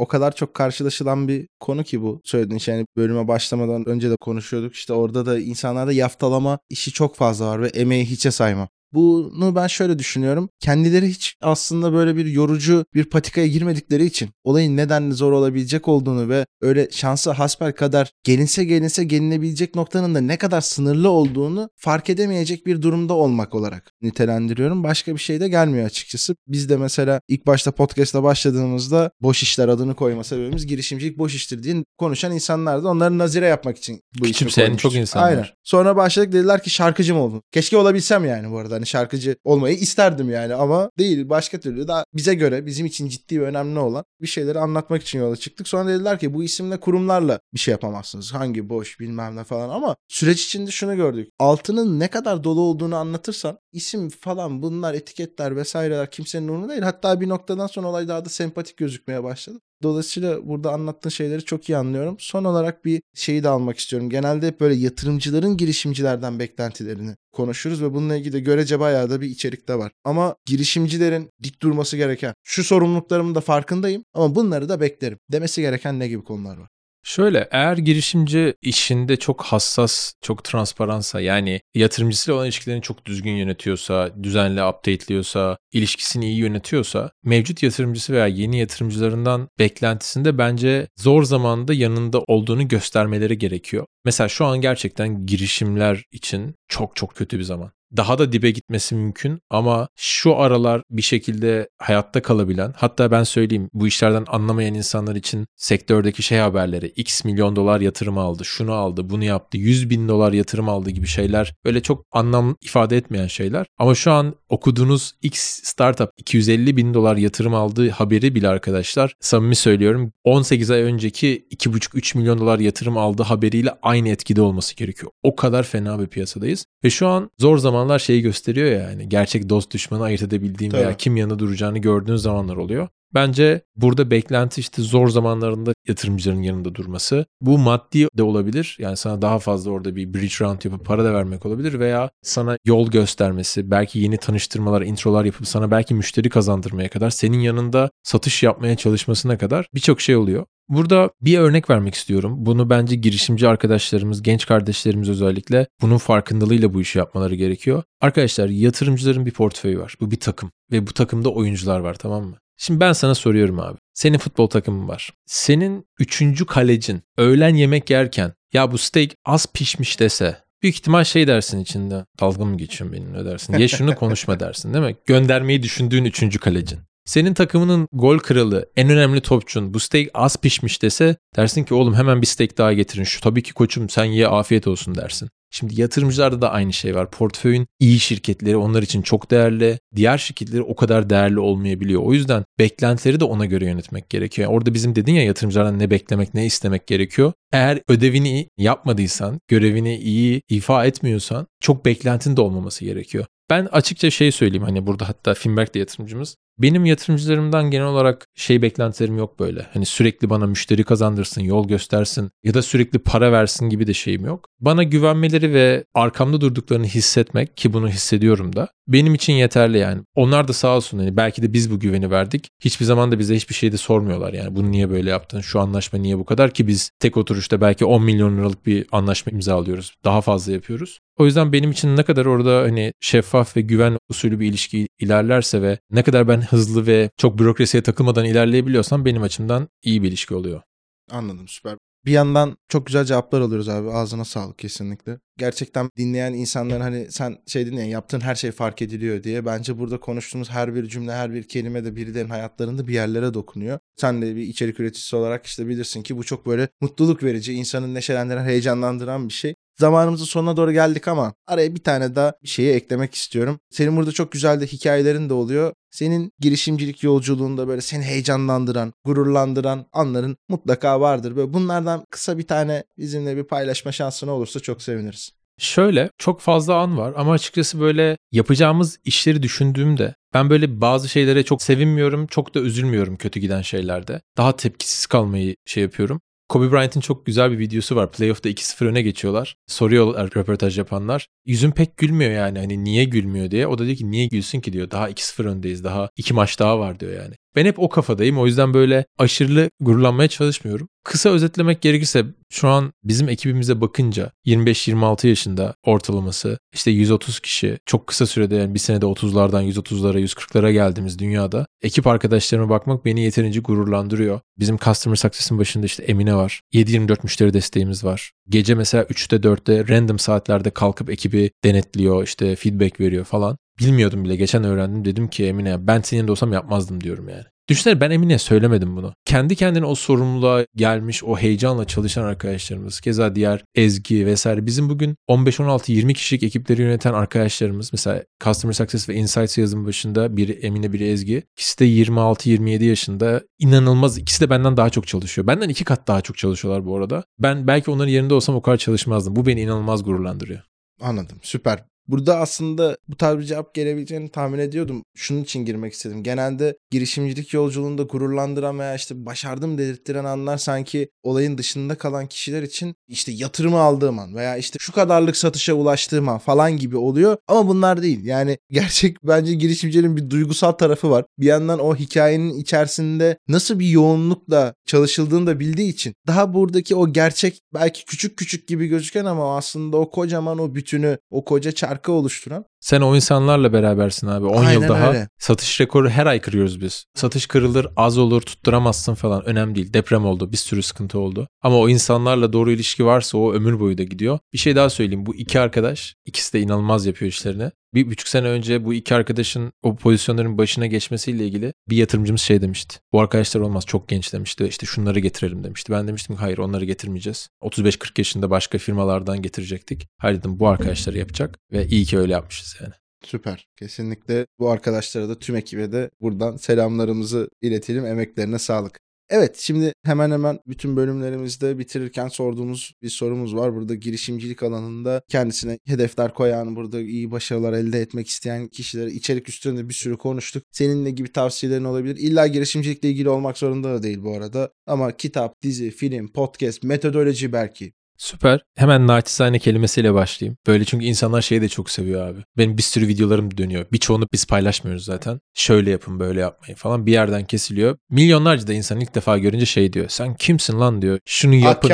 [0.00, 2.74] O kadar çok karşılaşılan bir konu ki bu söylediğin şey.
[2.74, 4.74] Yani bölüme başlamadan önce de konuşuyorduk.
[4.74, 8.68] İşte orada da insanlarda yaftalama işi çok fazla var ve emeği hiçe sayma.
[8.92, 10.48] Bunu ben şöyle düşünüyorum.
[10.60, 16.28] Kendileri hiç aslında böyle bir yorucu bir patikaya girmedikleri için olayın neden zor olabilecek olduğunu
[16.28, 22.10] ve öyle şansı hasbel kadar gelinse gelinse gelinebilecek noktanın da ne kadar sınırlı olduğunu fark
[22.10, 24.84] edemeyecek bir durumda olmak olarak nitelendiriyorum.
[24.84, 26.36] Başka bir şey de gelmiyor açıkçası.
[26.46, 31.62] Biz de mesela ilk başta podcast'a başladığımızda boş işler adını koyma sebebimiz girişimcilik boş iştir
[31.62, 32.88] diye konuşan insanlardı.
[32.88, 34.94] Onları nazire yapmak için bu çok koymuştuk.
[34.94, 35.28] insan var.
[35.28, 35.46] Aynen.
[35.64, 37.42] Sonra başladık dediler ki şarkıcı mı oldun?
[37.52, 38.79] Keşke olabilsem yani bu arada.
[38.80, 41.28] Hani şarkıcı olmayı isterdim yani ama değil.
[41.28, 45.18] Başka türlü daha bize göre bizim için ciddi ve önemli olan bir şeyleri anlatmak için
[45.18, 45.68] yola çıktık.
[45.68, 48.34] Sonra dediler ki bu isimle kurumlarla bir şey yapamazsınız.
[48.34, 51.28] Hangi boş bilmem ne falan ama süreç içinde şunu gördük.
[51.38, 56.82] Altının ne kadar dolu olduğunu anlatırsan isim falan bunlar etiketler vesaireler kimsenin umurunda değil.
[56.82, 59.60] Hatta bir noktadan sonra olay daha da sempatik gözükmeye başladı.
[59.82, 62.16] Dolayısıyla burada anlattığın şeyleri çok iyi anlıyorum.
[62.18, 64.10] Son olarak bir şeyi de almak istiyorum.
[64.10, 69.26] Genelde hep böyle yatırımcıların girişimcilerden beklentilerini konuşuruz ve bununla ilgili de görece bayağı da bir
[69.26, 69.92] içerik de var.
[70.04, 75.98] Ama girişimcilerin dik durması gereken şu sorumluluklarımın da farkındayım ama bunları da beklerim demesi gereken
[75.98, 76.68] ne gibi konular var?
[77.02, 84.10] Şöyle eğer girişimci işinde çok hassas, çok transparansa yani yatırımcısıyla olan ilişkilerini çok düzgün yönetiyorsa,
[84.22, 92.20] düzenli update'liyorsa, ilişkisini iyi yönetiyorsa mevcut yatırımcısı veya yeni yatırımcılarından beklentisinde bence zor zamanda yanında
[92.20, 93.86] olduğunu göstermeleri gerekiyor.
[94.04, 98.94] Mesela şu an gerçekten girişimler için çok çok kötü bir zaman daha da dibe gitmesi
[98.94, 105.16] mümkün ama şu aralar bir şekilde hayatta kalabilen hatta ben söyleyeyim bu işlerden anlamayan insanlar
[105.16, 110.08] için sektördeki şey haberleri x milyon dolar yatırım aldı şunu aldı bunu yaptı 100 bin
[110.08, 115.12] dolar yatırım aldı gibi şeyler böyle çok anlam ifade etmeyen şeyler ama şu an okuduğunuz
[115.22, 121.46] x startup 250 bin dolar yatırım aldığı haberi bile arkadaşlar samimi söylüyorum 18 ay önceki
[121.50, 125.12] 2,5-3 milyon dolar yatırım aldığı haberiyle aynı etkide olması gerekiyor.
[125.22, 129.08] O kadar fena bir piyasadayız ve şu an zor zaman zamanlar şeyi gösteriyor ya yani
[129.08, 130.82] gerçek dost düşmanı ayırt edebildiğin Tabii.
[130.82, 132.88] veya kim yanında duracağını gördüğün zamanlar oluyor.
[133.14, 137.26] Bence burada beklenti işte zor zamanlarında yatırımcıların yanında durması.
[137.40, 138.76] Bu maddi de olabilir.
[138.80, 142.56] Yani sana daha fazla orada bir bridge round yapıp para da vermek olabilir veya sana
[142.64, 148.42] yol göstermesi, belki yeni tanıştırmalar, introlar yapıp sana belki müşteri kazandırmaya kadar, senin yanında satış
[148.42, 150.46] yapmaya çalışmasına kadar birçok şey oluyor.
[150.70, 152.34] Burada bir örnek vermek istiyorum.
[152.38, 157.82] Bunu bence girişimci arkadaşlarımız, genç kardeşlerimiz özellikle bunun farkındalığıyla bu işi yapmaları gerekiyor.
[158.00, 159.94] Arkadaşlar yatırımcıların bir portföyü var.
[160.00, 162.36] Bu bir takım ve bu takımda oyuncular var tamam mı?
[162.56, 163.78] Şimdi ben sana soruyorum abi.
[163.94, 165.10] Senin futbol takımın var.
[165.26, 171.26] Senin üçüncü kalecin öğlen yemek yerken ya bu steak az pişmiş dese büyük ihtimal şey
[171.26, 172.04] dersin içinde.
[172.20, 173.58] Dalga mı geçiyorsun benimle dersin.
[173.58, 174.96] Ye şunu konuşma dersin değil mi?
[175.06, 176.78] Göndermeyi düşündüğün üçüncü kalecin.
[177.04, 181.94] Senin takımının gol kralı, en önemli topçun bu steak az pişmiş dese dersin ki oğlum
[181.94, 183.04] hemen bir steak daha getirin.
[183.04, 185.28] Şu tabii ki koçum sen ye afiyet olsun dersin.
[185.52, 187.10] Şimdi yatırımcılarda da aynı şey var.
[187.10, 189.78] Portföyün iyi şirketleri onlar için çok değerli.
[189.96, 192.02] Diğer şirketleri o kadar değerli olmayabiliyor.
[192.02, 194.48] O yüzden beklentileri de ona göre yönetmek gerekiyor.
[194.48, 197.32] Yani orada bizim dedin ya yatırımcılardan ne beklemek, ne istemek gerekiyor.
[197.52, 203.24] Eğer ödevini yapmadıysan, görevini iyi ifa etmiyorsan çok beklentin de olmaması gerekiyor.
[203.50, 206.36] Ben açıkça şey söyleyeyim hani burada hatta Finberg de yatırımcımız.
[206.58, 209.66] Benim yatırımcılarımdan genel olarak şey beklentilerim yok böyle.
[209.72, 214.24] Hani sürekli bana müşteri kazandırsın, yol göstersin ya da sürekli para versin gibi de şeyim
[214.24, 214.48] yok.
[214.60, 220.02] Bana güvenmeleri ve arkamda durduklarını hissetmek ki bunu hissediyorum da benim için yeterli yani.
[220.14, 222.48] Onlar da sağ olsun hani belki de biz bu güveni verdik.
[222.60, 224.56] Hiçbir zaman da bize hiçbir şey de sormuyorlar yani.
[224.56, 225.40] Bunu niye böyle yaptın?
[225.40, 229.32] Şu anlaşma niye bu kadar ki biz tek oturuşta belki 10 milyon liralık bir anlaşma
[229.32, 229.94] imzalıyoruz.
[230.04, 230.98] Daha fazla yapıyoruz.
[231.18, 235.62] O yüzden benim için ne kadar orada hani şeffaf ve güven usulü bir ilişki ilerlerse
[235.62, 240.34] ve ne kadar ben hızlı ve çok bürokrasiye takılmadan ilerleyebiliyorsam benim açımdan iyi bir ilişki
[240.34, 240.62] oluyor.
[241.10, 241.76] Anladım süper.
[242.06, 243.90] Bir yandan çok güzel cevaplar alıyoruz abi.
[243.90, 245.18] Ağzına sağlık kesinlikle.
[245.38, 249.46] Gerçekten dinleyen insanların hani sen şey dedin ya yaptığın her şey fark ediliyor diye.
[249.46, 253.78] Bence burada konuştuğumuz her bir cümle, her bir kelime de birilerinin hayatlarında bir yerlere dokunuyor.
[253.96, 257.94] Sen de bir içerik üreticisi olarak işte bilirsin ki bu çok böyle mutluluk verici, insanın
[257.94, 259.54] neşelendiren, heyecanlandıran bir şey.
[259.80, 263.60] Zamanımızın sonuna doğru geldik ama araya bir tane daha bir şeyi eklemek istiyorum.
[263.70, 265.72] Senin burada çok güzel de hikayelerin de oluyor.
[265.90, 271.36] Senin girişimcilik yolculuğunda böyle seni heyecanlandıran, gururlandıran anların mutlaka vardır.
[271.36, 275.30] Böyle bunlardan kısa bir tane bizimle bir paylaşma şansın olursa çok seviniriz.
[275.58, 281.42] Şöyle çok fazla an var ama açıkçası böyle yapacağımız işleri düşündüğümde ben böyle bazı şeylere
[281.42, 284.20] çok sevinmiyorum, çok da üzülmüyorum kötü giden şeylerde.
[284.36, 286.20] Daha tepkisiz kalmayı şey yapıyorum.
[286.50, 288.12] Kobe Bryant'ın çok güzel bir videosu var.
[288.12, 289.56] Playoff'ta 2-0 öne geçiyorlar.
[289.66, 291.26] Soruyorlar röportaj yapanlar.
[291.46, 292.58] Yüzün pek gülmüyor yani.
[292.58, 293.66] Hani niye gülmüyor diye.
[293.66, 294.90] O da diyor ki niye gülsün ki diyor.
[294.90, 295.84] Daha 2-0 öndeyiz.
[295.84, 297.34] Daha iki maç daha var diyor yani.
[297.56, 298.38] Ben hep o kafadayım.
[298.38, 300.88] O yüzden böyle aşırı gururlanmaya çalışmıyorum.
[301.04, 308.06] Kısa özetlemek gerekirse şu an bizim ekibimize bakınca 25-26 yaşında ortalaması işte 130 kişi çok
[308.06, 313.60] kısa sürede yani bir senede 30'lardan 130'lara 140'lara geldiğimiz dünyada ekip arkadaşlarıma bakmak beni yeterince
[313.60, 314.40] gururlandırıyor.
[314.58, 316.60] Bizim Customer Success'ın başında işte Emine var.
[316.74, 318.32] 7-24 müşteri desteğimiz var.
[318.48, 323.58] Gece mesela 3'te 4'te random saatlerde kalkıp ekibi denetliyor işte feedback veriyor falan.
[323.80, 327.44] Bilmiyordum bile geçen öğrendim dedim ki Emine ben senin de olsam yapmazdım diyorum yani.
[327.68, 329.14] Düşünsene ben Emine'ye söylemedim bunu.
[329.24, 334.66] Kendi kendine o sorumluluğa gelmiş, o heyecanla çalışan arkadaşlarımız, keza diğer Ezgi vesaire.
[334.66, 340.52] Bizim bugün 15-16-20 kişilik ekipleri yöneten arkadaşlarımız, mesela Customer Success ve Insights yazım başında biri
[340.52, 341.42] Emine, biri Ezgi.
[341.56, 343.42] İkisi de 26-27 yaşında.
[343.58, 344.18] İnanılmaz.
[344.18, 345.46] İkisi de benden daha çok çalışıyor.
[345.46, 347.24] Benden iki kat daha çok çalışıyorlar bu arada.
[347.38, 349.36] Ben belki onların yerinde olsam o kadar çalışmazdım.
[349.36, 350.60] Bu beni inanılmaz gururlandırıyor.
[351.00, 351.38] Anladım.
[351.42, 351.84] Süper.
[352.08, 355.02] Burada aslında bu tarz bir cevap gelebileceğini tahmin ediyordum.
[355.16, 356.22] Şunun için girmek istedim.
[356.22, 362.94] Genelde girişimcilik yolculuğunda gururlandıran veya işte başardım dedirttiren anlar sanki olayın dışında kalan kişiler için
[363.08, 367.36] işte yatırımı aldığım an veya işte şu kadarlık satışa ulaştığım an falan gibi oluyor.
[367.48, 368.24] Ama bunlar değil.
[368.24, 371.24] Yani gerçek bence girişimcinin bir duygusal tarafı var.
[371.38, 377.12] Bir yandan o hikayenin içerisinde nasıl bir yoğunlukla çalışıldığını da bildiği için daha buradaki o
[377.12, 381.99] gerçek belki küçük küçük gibi gözüken ama aslında o kocaman o bütünü, o koca çark
[382.00, 382.64] marka oluşturan.
[382.80, 384.46] Sen o insanlarla berabersin abi.
[384.46, 385.28] 10 yıl daha öyle.
[385.38, 387.04] satış rekoru her ay kırıyoruz biz.
[387.14, 389.44] Satış kırılır, az olur, tutturamazsın falan.
[389.44, 389.92] Önemli değil.
[389.92, 391.48] Deprem oldu, bir sürü sıkıntı oldu.
[391.62, 394.38] Ama o insanlarla doğru ilişki varsa o ömür boyu da gidiyor.
[394.52, 395.26] Bir şey daha söyleyeyim.
[395.26, 397.70] Bu iki arkadaş, ikisi de inanılmaz yapıyor işlerini.
[397.94, 402.62] Bir buçuk sene önce bu iki arkadaşın o pozisyonların başına geçmesiyle ilgili bir yatırımcımız şey
[402.62, 402.98] demişti.
[403.12, 404.66] Bu arkadaşlar olmaz çok genç demişti.
[404.66, 405.92] İşte şunları getirelim demişti.
[405.92, 407.48] Ben demiştim ki hayır onları getirmeyeceğiz.
[407.62, 410.08] 35-40 yaşında başka firmalardan getirecektik.
[410.18, 412.92] Hayır dedim bu arkadaşları yapacak ve iyi ki öyle yapmışız yani.
[413.24, 413.68] Süper.
[413.76, 418.06] Kesinlikle bu arkadaşlara da tüm ekibe de buradan selamlarımızı iletelim.
[418.06, 419.00] Emeklerine sağlık.
[419.30, 423.74] Evet şimdi hemen hemen bütün bölümlerimizde bitirirken sorduğumuz bir sorumuz var.
[423.74, 429.88] Burada girişimcilik alanında kendisine hedefler koyan, burada iyi başarılar elde etmek isteyen kişileri içerik üstünde
[429.88, 430.62] bir sürü konuştuk.
[430.72, 432.16] Seninle gibi tavsiyelerin olabilir.
[432.16, 434.70] İlla girişimcilikle ilgili olmak zorunda da değil bu arada.
[434.86, 438.60] Ama kitap, dizi, film, podcast, metodoloji belki Süper.
[438.76, 440.56] Hemen naçizane kelimesiyle başlayayım.
[440.66, 442.38] Böyle çünkü insanlar şeyi de çok seviyor abi.
[442.58, 443.86] Benim bir sürü videolarım dönüyor.
[443.92, 445.40] Birçoğunu biz paylaşmıyoruz zaten.
[445.54, 447.06] Şöyle yapın böyle yapmayın falan.
[447.06, 447.96] Bir yerden kesiliyor.
[448.10, 450.08] Milyonlarca da insan ilk defa görünce şey diyor.
[450.08, 451.18] Sen kimsin lan diyor.
[451.26, 451.88] Şunu yapın.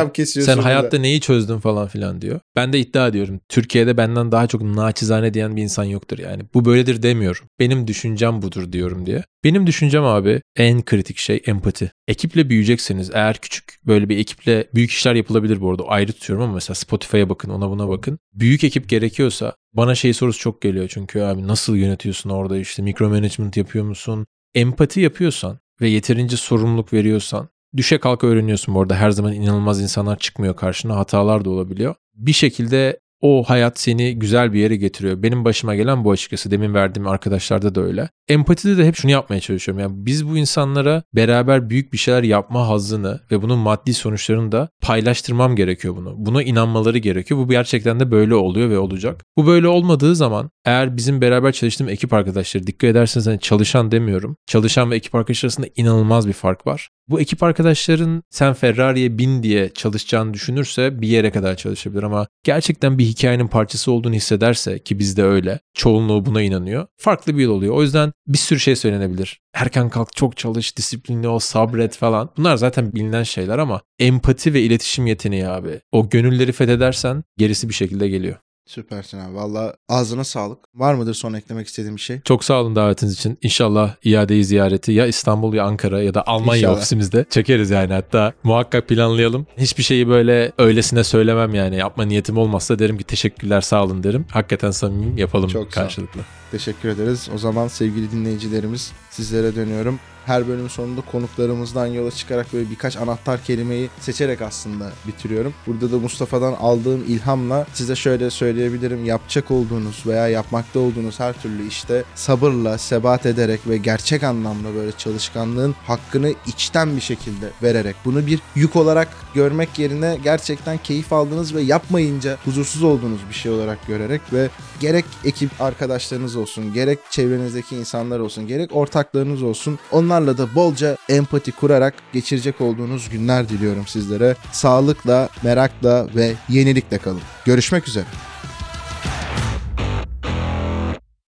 [0.47, 2.41] Sen hayatta neyi çözdün falan filan diyor.
[2.57, 3.41] Ben de iddia ediyorum.
[3.49, 6.43] Türkiye'de benden daha çok naçizane diyen bir insan yoktur yani.
[6.55, 7.47] Bu böyledir demiyorum.
[7.59, 9.25] Benim düşüncem budur diyorum diye.
[9.47, 11.93] Benim düşüncem abi en kritik şey empati.
[12.09, 16.55] Ekiple büyüyecekseniz eğer küçük böyle bir ekiple büyük işler yapılabilir bu arada ayrı tutuyorum ama
[16.55, 18.19] mesela Spotify'a bakın ona buna bakın.
[18.35, 23.09] Büyük ekip gerekiyorsa bana şey sorusu çok geliyor çünkü abi nasıl yönetiyorsun orada işte mikro
[23.09, 24.27] management yapıyor musun?
[24.55, 30.19] Empati yapıyorsan ve yeterince sorumluluk veriyorsan düşe kalka öğreniyorsun bu arada her zaman inanılmaz insanlar
[30.19, 31.95] çıkmıyor karşına hatalar da olabiliyor.
[32.15, 35.23] Bir şekilde o hayat seni güzel bir yere getiriyor.
[35.23, 36.51] Benim başıma gelen bu açıkçası.
[36.51, 38.09] Demin verdiğim arkadaşlarda da öyle.
[38.29, 39.83] Empatide de hep şunu yapmaya çalışıyorum.
[39.83, 44.69] Yani biz bu insanlara beraber büyük bir şeyler yapma hazını ve bunun maddi sonuçlarını da
[44.83, 46.15] paylaştırmam gerekiyor bunu.
[46.17, 47.41] Buna inanmaları gerekiyor.
[47.41, 49.25] Bu gerçekten de böyle oluyor ve olacak.
[49.37, 54.37] Bu böyle olmadığı zaman eğer bizim beraber çalıştığım ekip arkadaşları dikkat ederseniz hani çalışan demiyorum.
[54.47, 56.89] Çalışan ve ekip arkadaşları arasında inanılmaz bir fark var.
[57.09, 62.99] Bu ekip arkadaşların sen Ferrari'ye bin diye çalışacağını düşünürse bir yere kadar çalışabilir ama gerçekten
[62.99, 66.87] bir hikayenin parçası olduğunu hissederse ki bizde öyle çoğunluğu buna inanıyor.
[66.99, 67.75] Farklı bir yol oluyor.
[67.75, 69.41] O yüzden bir sürü şey söylenebilir.
[69.55, 72.31] Erken kalk, çok çalış, disiplinli ol, sabret falan.
[72.37, 75.81] Bunlar zaten bilinen şeyler ama empati ve iletişim yeteneği abi.
[75.93, 78.37] O gönülleri fethedersen gerisi bir şekilde geliyor.
[78.67, 79.35] Süpersin abi.
[79.35, 80.59] Valla ağzına sağlık.
[80.75, 82.21] Var mıdır son eklemek istediğin bir şey?
[82.21, 83.39] Çok sağ olun davetiniz için.
[83.43, 86.77] İnşallah iadeyi ziyareti ya İstanbul ya Ankara ya da Almanya İnşallah.
[86.77, 88.33] ofisimizde çekeriz yani hatta.
[88.43, 89.47] Muhakkak planlayalım.
[89.59, 91.77] Hiçbir şeyi böyle öylesine söylemem yani.
[91.77, 94.27] Yapma niyetim olmazsa derim ki teşekkürler sağ olun derim.
[94.31, 95.85] Hakikaten samimiyim yapalım Çok sağ ol.
[95.85, 96.21] karşılıklı.
[96.51, 97.29] Teşekkür ederiz.
[97.35, 99.99] O zaman sevgili dinleyicilerimiz sizlere dönüyorum.
[100.27, 105.55] Her bölüm sonunda konuklarımızdan yola çıkarak böyle birkaç anahtar kelimeyi seçerek aslında bitiriyorum.
[105.67, 109.05] Burada da Mustafa'dan aldığım ilhamla size şöyle söyleyebilirim.
[109.05, 114.93] Yapacak olduğunuz veya yapmakta olduğunuz her türlü işte sabırla, sebat ederek ve gerçek anlamda böyle
[114.93, 121.55] çalışkanlığın hakkını içten bir şekilde vererek bunu bir yük olarak görmek yerine gerçekten keyif aldığınız
[121.55, 124.49] ve yapmayınca huzursuz olduğunuz bir şey olarak görerek ve
[124.81, 131.53] gerek ekip arkadaşlarınız olsun, gerek çevrenizdeki insanlar olsun, gerek ortaklarınız olsun onlarla da bolca empati
[131.53, 134.37] kurarak geçirecek olduğunuz günler diliyorum sizlere.
[134.53, 137.21] Sağlıkla, merakla ve yenilikle kalın.
[137.45, 138.07] Görüşmek üzere.